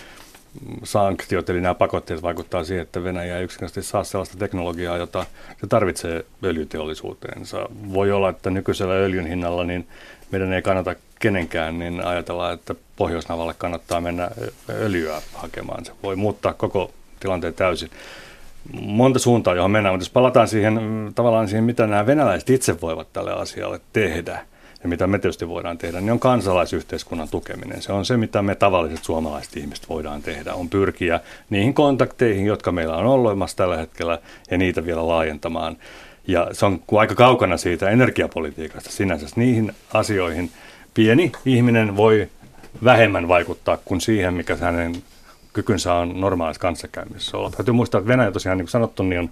[0.84, 5.26] Sanktiot, eli nämä pakotteet vaikuttaa siihen, että Venäjä ei yksinkertaisesti saa sellaista teknologiaa, jota
[5.60, 7.68] se tarvitsee öljyteollisuuteensa.
[7.92, 9.88] Voi olla, että nykyisellä öljyn hinnalla niin
[10.30, 14.30] meidän ei kannata kenenkään niin ajatella, että Pohjoisnavalle kannattaa mennä
[14.70, 15.84] öljyä hakemaan.
[15.84, 16.90] Se voi muuttaa koko
[17.20, 17.90] tilanteen täysin.
[18.80, 20.80] Monta suuntaa, johon mennään, mutta jos palataan siihen
[21.14, 24.40] tavallaan siihen, mitä nämä venäläiset itse voivat tälle asialle tehdä–
[24.82, 27.82] ja mitä me tietysti voidaan tehdä, niin on kansalaisyhteiskunnan tukeminen.
[27.82, 31.20] Se on se, mitä me tavalliset suomalaiset ihmiset voidaan tehdä, on pyrkiä
[31.50, 34.18] niihin kontakteihin, jotka meillä on ollut tällä hetkellä,
[34.50, 35.76] ja niitä vielä laajentamaan.
[36.26, 39.26] Ja se on aika kaukana siitä energiapolitiikasta sinänsä.
[39.36, 40.50] Niihin asioihin
[40.94, 42.28] pieni ihminen voi
[42.84, 44.94] vähemmän vaikuttaa kuin siihen, mikä hänen
[45.52, 47.50] kykynsä on normaalissa kanssakäymisessä olla.
[47.50, 49.30] Täytyy muistaa, että Venäjä tosiaan, niin kuin sanottu, niin on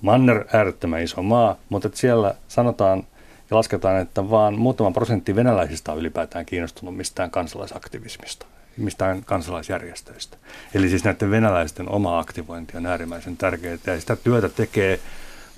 [0.00, 3.04] manner äärettömän iso maa, mutta että siellä sanotaan
[3.50, 8.46] ja lasketaan, että vaan muutama prosentti venäläisistä on ylipäätään kiinnostunut mistään kansalaisaktivismista,
[8.76, 10.36] mistään kansalaisjärjestöistä.
[10.74, 15.00] Eli siis näiden venäläisten oma aktivointi on äärimmäisen tärkeää ja sitä työtä tekee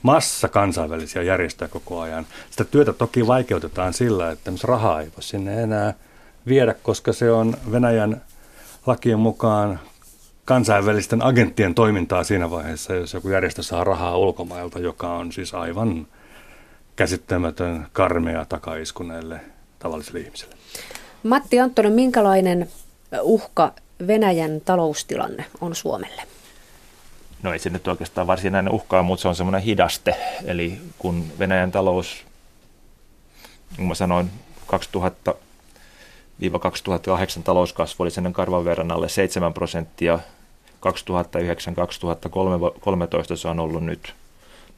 [0.02, 2.26] massa kansainvälisiä järjestöjä koko ajan.
[2.50, 5.94] Sitä työtä toki vaikeutetaan sillä, että rahaa ei voi sinne enää
[6.46, 8.22] viedä, koska se on Venäjän
[8.86, 9.80] lakien mukaan
[10.44, 16.06] kansainvälisten agenttien toimintaa siinä vaiheessa, jos joku järjestö saa rahaa ulkomailta, joka on siis aivan
[16.96, 19.40] käsittämätön, karmea takaisku näille
[19.78, 20.54] tavallisille ihmisille.
[21.22, 22.68] Matti Anttonen, minkälainen
[23.22, 23.72] uhka
[24.06, 26.22] Venäjän taloustilanne on Suomelle?
[27.42, 30.16] No ei se nyt oikeastaan varsinainen uhka mutta se on semmoinen hidaste.
[30.44, 32.24] Eli kun Venäjän talous,
[33.78, 34.30] niin mä sanoin,
[34.66, 35.34] 2000
[36.60, 40.18] 2008 talouskasvu oli sen karvan verran alle 7 prosenttia.
[43.34, 44.14] 2009-2013 se on ollut nyt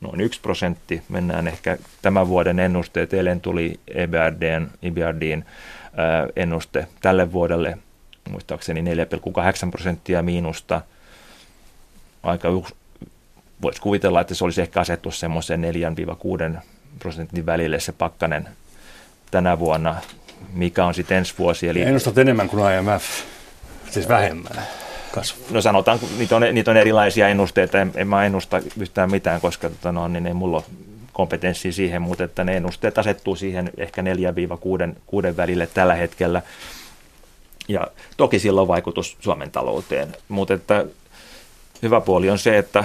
[0.00, 1.02] noin 1 prosentti.
[1.08, 3.14] Mennään ehkä tämän vuoden ennusteet.
[3.14, 5.44] Eilen tuli EBRDn, EBRDin
[6.36, 7.78] ennuste tälle vuodelle,
[8.30, 10.80] muistaakseni 4,8 prosenttia miinusta.
[12.22, 12.48] Aika
[13.62, 15.64] voisi kuvitella, että se olisi ehkä asettu semmoisen
[16.56, 16.58] 4-6
[16.98, 18.48] prosentin välille se pakkanen
[19.30, 19.96] tänä vuonna,
[20.52, 21.68] mikä on sitten ensi vuosi.
[21.68, 21.82] Eli...
[21.82, 23.04] ennustat enemmän kuin IMF,
[23.90, 24.52] siis vähemmän
[25.14, 25.44] kasvu?
[25.50, 29.70] No sanotaan, niitä on, niitä on erilaisia ennusteita, en, en mä ennusta yhtään mitään, koska
[29.70, 30.62] tota, no, niin ei mulla
[31.18, 34.04] ole siihen, mutta että ne ennusteet asettuu siihen ehkä 4-6
[35.36, 36.42] välille tällä hetkellä.
[37.68, 37.86] Ja
[38.16, 40.84] toki sillä on vaikutus Suomen talouteen, mutta että
[41.82, 42.84] hyvä puoli on se, että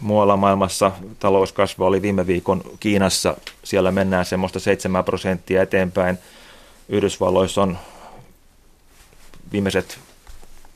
[0.00, 6.18] muualla maailmassa talouskasvu oli viime viikon Kiinassa, siellä mennään semmoista 7 prosenttia eteenpäin.
[6.88, 7.78] Yhdysvalloissa on
[9.52, 9.98] viimeiset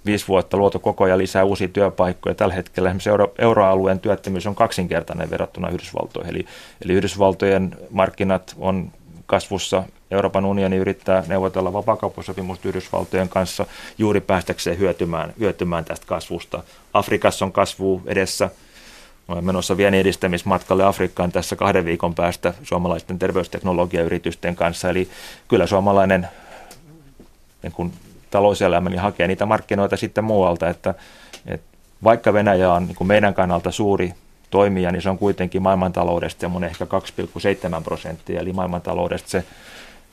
[0.07, 2.35] viisi vuotta luotu koko ajan lisää uusia työpaikkoja.
[2.35, 6.35] Tällä hetkellä esimerkiksi euro, euroalueen työttömyys on kaksinkertainen verrattuna Yhdysvaltoihin.
[6.35, 6.47] Eli,
[6.85, 8.93] eli Yhdysvaltojen markkinat on
[9.27, 9.85] kasvussa.
[10.11, 13.67] Euroopan unioni yrittää neuvotella vapaakauppasopimusta Yhdysvaltojen kanssa
[13.99, 16.63] juuri päästäkseen hyötymään, hyötymään tästä kasvusta.
[16.93, 18.51] Afrikassa on kasvu edessä.
[19.29, 24.91] Olen menossa viennin edistämismatkalle Afrikkaan tässä kahden viikon päästä suomalaisten terveysteknologiayritysten kanssa.
[24.91, 25.09] Eli
[25.49, 26.29] kyllä suomalainen
[27.63, 27.93] niin kun
[28.33, 30.95] talouselämä, niin hakee niitä markkinoita sitten muualta, että,
[31.47, 31.67] että
[32.05, 34.15] vaikka Venäjä on niin meidän kannalta suuri
[34.51, 36.91] toimija, niin se on kuitenkin maailmantaloudesta semmoinen ehkä 2,7
[37.85, 39.45] prosenttia, eli maailmantaloudesta se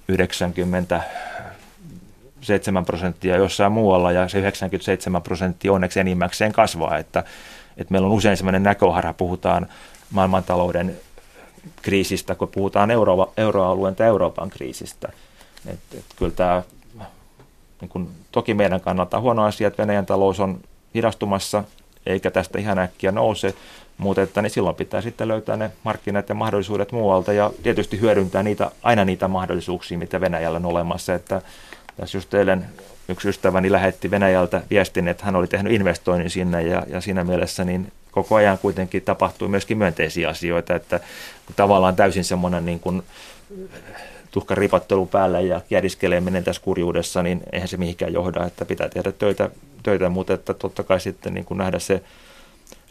[0.07, 7.23] 97 prosenttia jossain muualla, ja se 97 prosenttia onneksi enimmäkseen kasvaa, että,
[7.77, 9.67] että meillä on usein sellainen näköhara, puhutaan
[10.11, 10.97] maailmantalouden
[11.81, 15.11] kriisistä, kun puhutaan euro, euroalueen tai Euroopan kriisistä.
[15.67, 16.63] Et, et kyllä tämä
[17.81, 20.59] niin kuin, toki meidän kannalta huono asia, että Venäjän talous on
[20.95, 21.63] hidastumassa,
[22.05, 23.55] eikä tästä ihan äkkiä nouse,
[23.97, 28.43] mutta että niin silloin pitää sitten löytää ne markkinat ja mahdollisuudet muualta ja tietysti hyödyntää
[28.43, 31.13] niitä, aina niitä mahdollisuuksia, mitä Venäjällä on olemassa.
[31.15, 31.41] Että
[31.97, 32.65] tässä just eilen
[33.07, 37.65] yksi ystäväni lähetti Venäjältä viestin, että hän oli tehnyt investoinnin sinne ja, ja siinä mielessä
[37.65, 40.99] niin koko ajan kuitenkin tapahtui myöskin myönteisiä asioita, että
[41.55, 43.03] tavallaan täysin semmoinen niin kuin
[44.31, 49.11] tuhkan ripattelu päällä ja järjeskeleminen tässä kurjuudessa, niin eihän se mihinkään johda, että pitää tehdä
[49.11, 49.49] töitä,
[49.83, 52.03] töitä mutta että totta kai sitten niin kuin nähdä se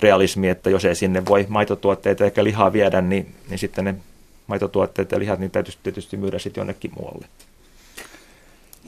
[0.01, 3.95] realismi, että jos ei sinne voi maitotuotteita eikä lihaa viedä, niin, niin sitten ne
[4.47, 7.26] maitotuotteet ja lihat niin täytyy tietysti myydä sitten jonnekin muualle.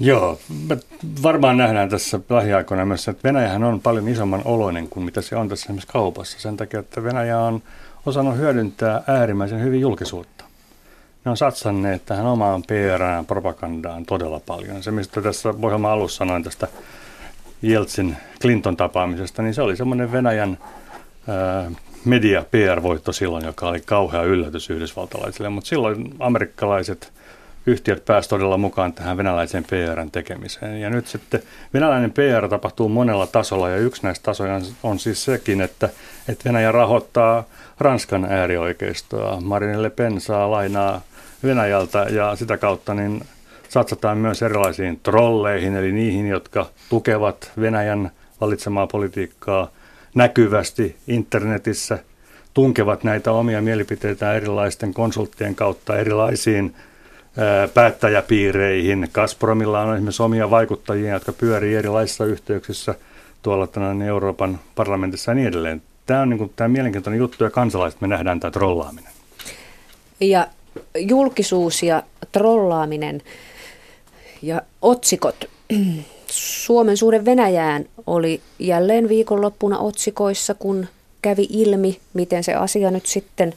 [0.01, 0.39] Joo,
[0.69, 0.79] me
[1.23, 5.49] varmaan nähdään tässä lähiaikoina myös, että Venäjähän on paljon isomman oloinen kuin mitä se on
[5.49, 6.41] tässä kaupassa.
[6.41, 7.63] Sen takia, että Venäjä on
[8.07, 10.50] osannut hyödyntää äärimmäisen hyvin julkisuutta
[11.25, 14.83] ne on satsanneet tähän omaan PR propagandaan todella paljon.
[14.83, 16.69] Se, mistä tässä ohjelman alussa sanoin tästä
[17.63, 20.59] Jeltsin Clinton tapaamisesta, niin se oli semmoinen Venäjän
[21.29, 21.71] ää,
[22.05, 25.49] media PR-voitto silloin, joka oli kauhea yllätys yhdysvaltalaisille.
[25.49, 27.13] Mutta silloin amerikkalaiset
[27.67, 30.81] yhtiöt pääsivät todella mukaan tähän venäläiseen PRn tekemiseen.
[30.81, 31.43] Ja nyt sitten
[31.75, 35.89] venäläinen PR tapahtuu monella tasolla ja yksi näistä tasoja on siis sekin, että,
[36.29, 37.45] että Venäjä rahoittaa
[37.79, 39.41] Ranskan äärioikeistoa.
[39.41, 41.01] Marine Le Pen saa lainaa
[41.45, 43.23] Venäjältä ja sitä kautta niin
[43.69, 48.11] satsataan myös erilaisiin trolleihin, eli niihin, jotka tukevat Venäjän
[48.41, 49.71] valitsemaa politiikkaa
[50.15, 51.99] näkyvästi internetissä,
[52.55, 56.75] tunkevat näitä omia mielipiteitä erilaisten konsulttien kautta erilaisiin
[57.75, 59.09] päättäjäpiireihin.
[59.13, 62.95] Gazpromilla on esimerkiksi omia vaikuttajia, jotka pyörii erilaisissa yhteyksissä
[63.43, 63.69] tuolla
[64.07, 65.83] Euroopan parlamentissa ja niin edelleen.
[66.07, 69.13] Tämä on niin kuin, tämä mielenkiintoinen juttu ja kansalaiset me nähdään tämä trollaaminen.
[70.21, 70.47] Ja
[70.99, 72.03] julkisuus ja
[72.33, 73.23] trollaaminen
[74.43, 75.45] ja otsikot.
[76.67, 80.87] Suomen suhde Venäjään oli jälleen viikonloppuna otsikoissa, kun
[81.23, 83.55] kävi ilmi, miten se asia nyt sitten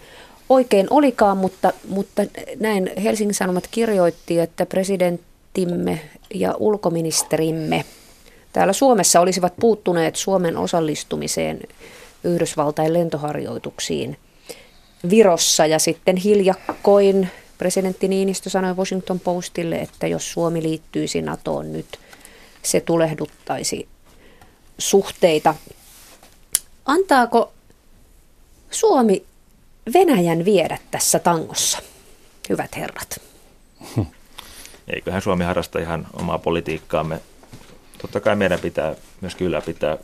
[0.49, 2.23] oikein olikaan, mutta, mutta
[2.59, 5.99] näin Helsingin Sanomat kirjoitti, että presidenttimme
[6.33, 7.85] ja ulkoministerimme
[8.53, 11.59] täällä Suomessa olisivat puuttuneet Suomen osallistumiseen
[12.23, 14.17] Yhdysvaltain lentoharjoituksiin
[15.09, 21.99] Virossa ja sitten hiljakkoin presidentti Niinistö sanoi Washington Postille, että jos Suomi liittyisi NATOon nyt,
[22.63, 23.87] se tulehduttaisi
[24.77, 25.55] suhteita.
[26.85, 27.53] Antaako
[28.71, 29.25] Suomi
[29.93, 31.79] Venäjän viedä tässä tangossa,
[32.49, 33.21] hyvät herrat?
[34.87, 37.19] Eiköhän Suomi harrasta ihan omaa politiikkaamme.
[38.01, 39.97] Totta kai meidän pitää myös ylläpitää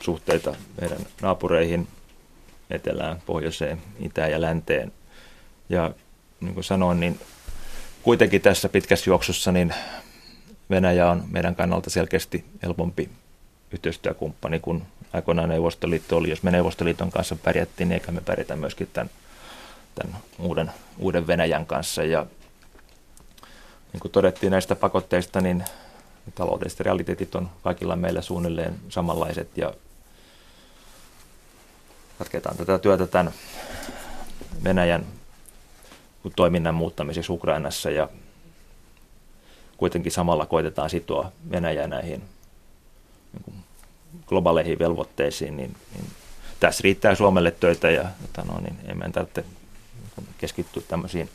[0.00, 1.88] suhteita meidän naapureihin,
[2.70, 4.92] etelään, pohjoiseen, itään ja länteen.
[5.68, 5.90] Ja
[6.40, 7.20] niin kuin sanoin, niin
[8.02, 9.74] kuitenkin tässä pitkässä juoksussa niin
[10.70, 13.10] Venäjä on meidän kannalta selkeästi helpompi
[13.72, 16.30] yhteistyökumppani kuin aikoinaan Neuvostoliitto oli.
[16.30, 19.10] Jos me Neuvostoliiton kanssa pärjättiin, niin eikä me pärjätä myöskin tämän,
[19.94, 22.04] tämän uuden, uuden Venäjän kanssa.
[22.04, 22.26] Ja
[23.92, 25.64] niin kuin todettiin näistä pakotteista, niin
[26.34, 29.74] taloudelliset realiteetit on kaikilla meillä suunnilleen samanlaiset ja
[32.20, 33.32] jatketaan tätä työtä tämän
[34.64, 35.06] Venäjän
[36.36, 38.08] toiminnan muuttamiseksi Ukrainassa ja
[39.76, 42.22] kuitenkin samalla koitetaan sitoa Venäjää näihin
[43.32, 43.64] niin
[44.26, 46.06] globaaleihin velvoitteisiin, niin, niin
[46.60, 49.44] tässä riittää Suomelle töitä ja että no, niin emme tarvitse
[50.38, 51.30] keskittyä tämmöisiin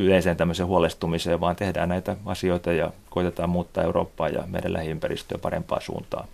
[0.00, 5.82] yleiseen tämmöiseen huolestumiseen, vaan tehdään näitä asioita ja koitetaan muuttaa Eurooppaa ja meidän lähiympäristöä parempaan
[5.82, 6.28] suuntaan.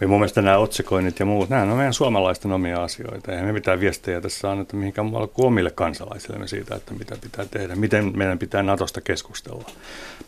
[0.00, 3.32] Ja mun mielestä nämä otsikoinnit ja muut, nämä on meidän suomalaisten omia asioita.
[3.32, 7.44] Eihän me mitään viestejä tässä anneta mihinkään muualle kuin omille kansalaisillemme siitä, että mitä pitää
[7.50, 9.64] tehdä, miten meidän pitää Natosta keskustella.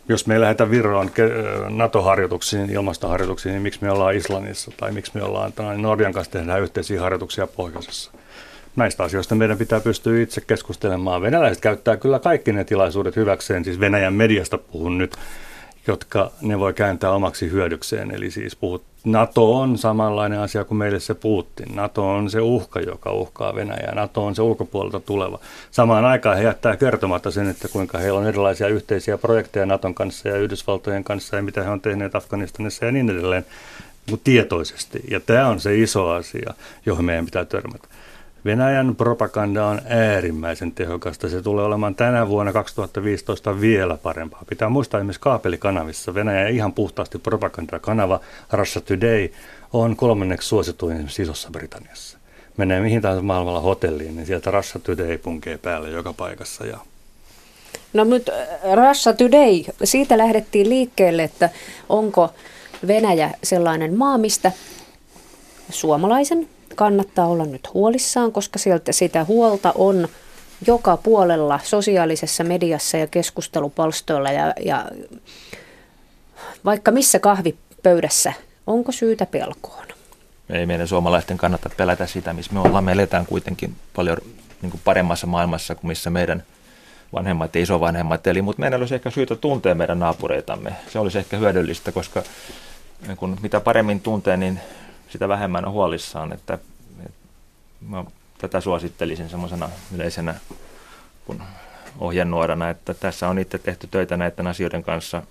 [0.08, 1.10] Jos me lähdetään Viroon
[1.68, 7.00] NATO-harjoituksiin, ilmastoharjoituksiin, niin miksi me ollaan Islannissa tai miksi me ollaan Norjan kanssa tehdään yhteisiä
[7.00, 8.12] harjoituksia pohjoisessa.
[8.76, 11.22] Näistä asioista meidän pitää pystyä itse keskustelemaan.
[11.22, 15.16] Venäläiset käyttää kyllä kaikki ne tilaisuudet hyväkseen, siis Venäjän mediasta puhun nyt,
[15.86, 18.10] jotka ne voi kääntää omaksi hyödykseen.
[18.10, 21.74] Eli siis puhut, NATO on samanlainen asia kuin meille se Putin.
[21.74, 23.94] NATO on se uhka, joka uhkaa Venäjää.
[23.94, 25.38] NATO on se ulkopuolelta tuleva.
[25.70, 30.28] Samaan aikaan he jättää kertomatta sen, että kuinka heillä on erilaisia yhteisiä projekteja NATOn kanssa
[30.28, 33.46] ja Yhdysvaltojen kanssa ja mitä he on tehneet Afganistanissa ja niin edelleen
[34.24, 35.00] tietoisesti.
[35.10, 36.54] Ja tämä on se iso asia,
[36.86, 37.88] johon meidän pitää törmätä.
[38.44, 41.28] Venäjän propaganda on äärimmäisen tehokasta.
[41.28, 44.42] Se tulee olemaan tänä vuonna 2015 vielä parempaa.
[44.48, 46.14] Pitää muistaa esimerkiksi kaapelikanavissa.
[46.14, 48.20] Venäjä ihan puhtaasti propagandakanava
[48.52, 49.28] Russia Today
[49.72, 52.18] on kolmanneksi suosituin esimerkiksi Isossa Britanniassa.
[52.56, 56.66] Menee mihin tahansa maailmalla hotelliin, niin sieltä Russia Today punkee päälle joka paikassa.
[56.66, 56.78] Ja
[57.92, 58.34] No nyt äh,
[58.88, 61.50] Russia Today, siitä lähdettiin liikkeelle, että
[61.88, 62.30] onko
[62.86, 64.52] Venäjä sellainen maa, mistä
[65.70, 70.08] suomalaisen kannattaa olla nyt huolissaan, koska sieltä sitä huolta on
[70.66, 74.88] joka puolella sosiaalisessa mediassa ja keskustelupalstoilla ja, ja
[76.64, 78.32] vaikka missä kahvipöydässä.
[78.66, 79.86] Onko syytä pelkoon?
[80.50, 82.84] Ei meidän suomalaisten kannata pelätä sitä, missä me ollaan.
[82.84, 84.16] Me eletään kuitenkin paljon
[84.62, 86.42] niin kuin paremmassa maailmassa kuin missä meidän
[87.12, 90.72] vanhemmat ja isovanhemmat eli, mutta meidän olisi ehkä syytä tuntea meidän naapureitamme.
[90.92, 92.22] Se olisi ehkä hyödyllistä, koska
[93.06, 94.60] niin kun mitä paremmin tuntee, niin
[95.12, 96.32] sitä vähemmän on huolissaan.
[96.32, 96.54] Että,
[97.06, 97.16] että
[97.88, 98.04] mä
[98.38, 100.34] tätä suosittelisin semmoisena yleisenä
[101.98, 105.22] ohjenuorana, että tässä on itse tehty töitä näiden asioiden kanssa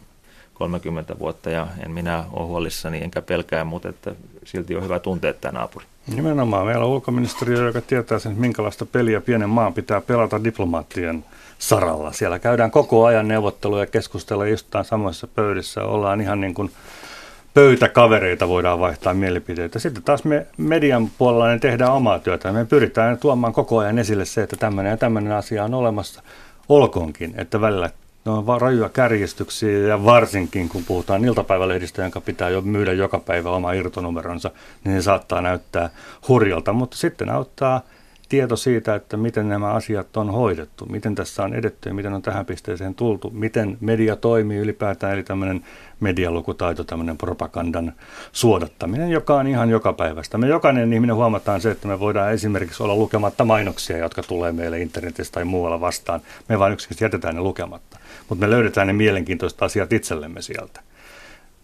[0.53, 4.15] 30 vuotta ja en minä ole huolissani enkä pelkää, mutta että
[4.45, 5.85] silti on hyvä tuntea tämä naapuri.
[6.07, 6.65] Nimenomaan.
[6.65, 11.25] Meillä on ulkoministeriö, joka tietää sen, minkälaista peliä pienen maan pitää pelata diplomaattien
[11.59, 12.11] saralla.
[12.11, 16.71] Siellä käydään koko ajan neuvotteluja, keskustellaan, istutaan samoissa pöydissä, ollaan ihan niin kuin
[17.53, 19.79] pöytäkavereita voidaan vaihtaa mielipiteitä.
[19.79, 22.51] Sitten taas me median puolella ne tehdään omaa työtä.
[22.51, 26.21] Me pyritään tuomaan koko ajan esille se, että tämmöinen ja tämmöinen asia on olemassa.
[26.69, 27.89] Olkoonkin, että välillä
[28.25, 33.49] ne on rajuja kärjistyksiä ja varsinkin kun puhutaan iltapäivälehdistä, jonka pitää jo myydä joka päivä
[33.49, 34.51] oma irtonumeronsa,
[34.83, 35.89] niin ne saattaa näyttää
[36.27, 37.81] hurjalta, mutta sitten auttaa
[38.31, 42.21] tieto siitä, että miten nämä asiat on hoidettu, miten tässä on edetty ja miten on
[42.21, 45.65] tähän pisteeseen tultu, miten media toimii ylipäätään, eli tämmöinen
[45.99, 47.93] medialukutaito, tämmöinen propagandan
[48.31, 50.37] suodattaminen, joka on ihan joka päivästä.
[50.37, 54.79] Me jokainen ihminen huomataan se, että me voidaan esimerkiksi olla lukematta mainoksia, jotka tulee meille
[54.79, 56.21] internetissä tai muualla vastaan.
[56.49, 60.81] Me vain yksinkertaisesti jätetään ne lukematta, mutta me löydetään ne mielenkiintoiset asiat itsellemme sieltä.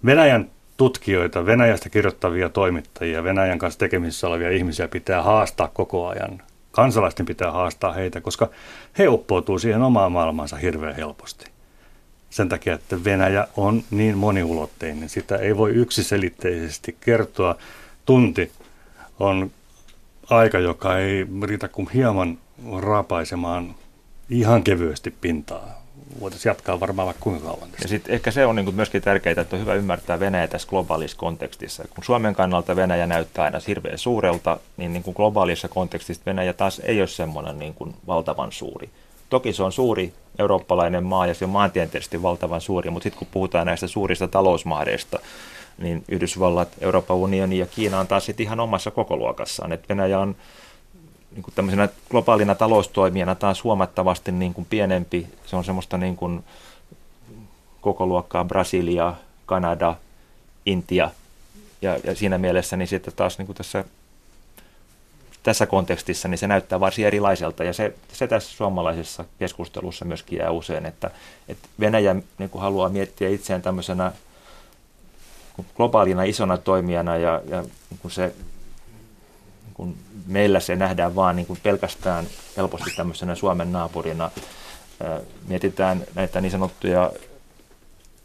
[0.06, 6.42] Venäjän tutkijoita, Venäjästä kirjoittavia toimittajia, Venäjän kanssa tekemisissä olevia ihmisiä pitää haastaa koko ajan
[6.78, 8.50] kansalaisten pitää haastaa heitä, koska
[8.98, 11.46] he uppoutuu siihen omaan maailmansa hirveän helposti.
[12.30, 17.56] Sen takia, että Venäjä on niin moniulotteinen, sitä ei voi yksiselitteisesti kertoa.
[18.06, 18.52] Tunti
[19.20, 19.52] on
[20.30, 22.38] aika, joka ei riitä kuin hieman
[22.80, 23.76] raapaisemaan
[24.30, 25.77] ihan kevyesti pintaa
[26.22, 27.84] voitaisiin jatkaa varmaan vaikka kuinka kauan tästä.
[27.84, 31.18] Ja sitten ehkä se on niin myöskin tärkeää, että on hyvä ymmärtää Venäjä tässä globaalissa
[31.18, 31.84] kontekstissa.
[31.96, 36.80] Kun Suomen kannalta Venäjä näyttää aina hirveän suurelta, niin, niin kuin globaalissa kontekstissa Venäjä taas
[36.80, 38.90] ei ole semmoinen niin kuin valtavan suuri.
[39.30, 43.28] Toki se on suuri eurooppalainen maa ja se on maantieteellisesti valtavan suuri, mutta sitten kun
[43.32, 45.20] puhutaan näistä suurista talousmaareista,
[45.78, 49.72] niin Yhdysvallat, Euroopan unioni ja Kiina on taas sitten ihan omassa kokoluokassaan.
[49.72, 50.36] Et Venäjä on
[51.38, 55.28] niin kuin tämmöisenä globaalina taloustoimijana taas huomattavasti niin kuin pienempi.
[55.46, 56.44] Se on semmoista niin kuin
[57.82, 59.14] koko luokkaa Brasilia,
[59.46, 59.96] Kanada,
[60.66, 61.12] Intia.
[61.82, 63.86] Ja, ja siinä mielessä niin sitten taas niin kuin tässä,
[65.44, 67.64] tässä kontekstissa niin se näyttää varsin erilaiselta.
[67.64, 71.12] Ja se, se tässä suomalaisessa keskustelussa myöskin jää usein, että,
[71.48, 74.12] että Venäjä niin kuin haluaa miettiä itseään tämmöisenä
[75.76, 78.34] globaalina isona toimijana ja, ja niin kuin se
[79.78, 79.96] kun
[80.28, 82.26] meillä se nähdään vaan niin kuin pelkästään
[82.58, 84.32] helposti tämmöisenä Suomen naapurina.
[85.48, 87.12] Mietitään näitä niin sanottuja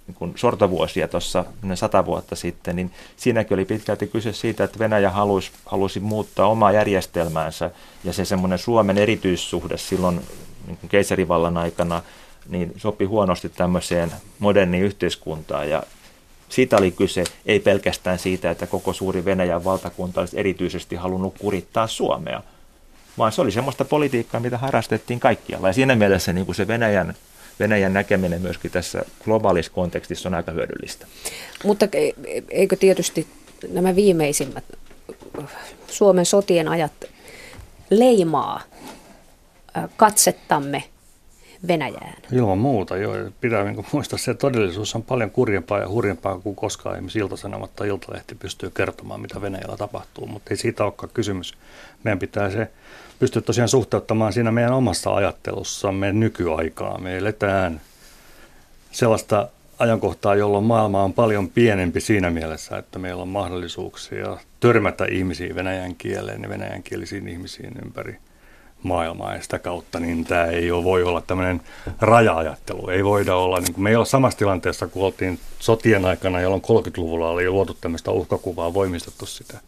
[0.06, 1.44] niin kuin sortovuosia tuossa
[1.74, 6.72] sata vuotta sitten, niin siinäkin oli pitkälti kyse siitä, että Venäjä halusi, halusi muuttaa omaa
[6.72, 7.70] järjestelmäänsä
[8.04, 10.20] ja se semmoinen Suomen erityissuhde silloin
[10.66, 12.02] niin kuin keisarivallan aikana
[12.48, 15.82] niin sopi huonosti tämmöiseen moderniin yhteiskuntaan ja
[16.52, 21.86] siitä oli kyse, ei pelkästään siitä, että koko suuri Venäjän valtakunta olisi erityisesti halunnut kurittaa
[21.86, 22.42] Suomea,
[23.18, 25.68] vaan se oli semmoista politiikkaa, mitä harrastettiin kaikkialla.
[25.68, 27.14] Ja siinä mielessä niin kuin se Venäjän,
[27.60, 31.06] Venäjän näkeminen myöskin tässä globaalissa kontekstissa on aika hyödyllistä.
[31.64, 31.86] Mutta
[32.48, 33.26] eikö tietysti
[33.68, 34.64] nämä viimeisimmät
[35.88, 36.92] Suomen sotien ajat
[37.90, 38.62] leimaa
[39.96, 40.84] katsettamme
[41.68, 42.16] Venäjään.
[42.32, 43.14] Ilman muuta, joo.
[43.40, 47.76] Pitää niin muistaa se, että todellisuus on paljon kurjempaa ja hurjempaa kuin koskaan esimerkiksi Iltasanomat
[47.76, 51.54] tai Iltalehti pystyy kertomaan, mitä Venäjällä tapahtuu, mutta ei siitä olekaan kysymys.
[52.04, 52.70] Meidän pitää se
[53.18, 56.98] pystyä tosiaan suhteuttamaan siinä meidän omassa ajattelussamme nykyaikaa.
[56.98, 57.80] Me eletään
[58.90, 59.48] sellaista
[59.78, 65.94] ajankohtaa, jolloin maailma on paljon pienempi siinä mielessä, että meillä on mahdollisuuksia törmätä ihmisiin venäjän
[65.94, 68.16] kieleen ja venäjänkielisiin ihmisiin ympäri–
[68.82, 71.60] maailmaa ja sitä kautta niin tämä ei ole, voi olla tämmöinen
[72.00, 72.88] raja-ajattelu.
[72.88, 76.62] Ei voida olla, niin kuin me ei ole samassa tilanteessa, kun oltiin sotien aikana, jolloin
[76.62, 79.58] 30-luvulla oli luotu tämmöistä uhkakuvaa, voimistettu sitä.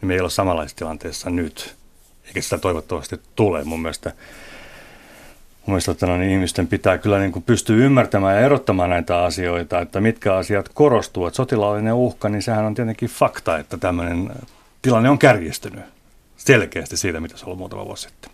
[0.00, 1.74] Niin me ei ole samanlaisessa tilanteessa nyt,
[2.26, 3.64] eikä sitä toivottavasti tule.
[3.64, 4.12] Mun mielestä,
[5.66, 9.24] mun mielestä että no, niin ihmisten pitää kyllä niin kuin pystyä ymmärtämään ja erottamaan näitä
[9.24, 11.34] asioita, että mitkä asiat korostuvat.
[11.34, 14.30] Sotilaallinen uhka, niin sehän on tietenkin fakta, että tämmöinen
[14.82, 15.95] tilanne on kärjistynyt
[16.36, 18.30] selkeästi siitä, mitä se oli muutama vuosi sitten.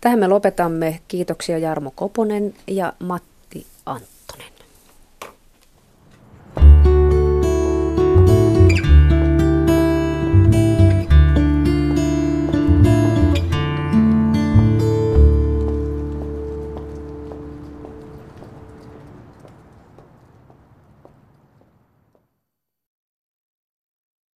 [0.00, 1.00] Tähän me lopetamme.
[1.08, 4.19] Kiitoksia Jarmo Koponen ja Matti Antti.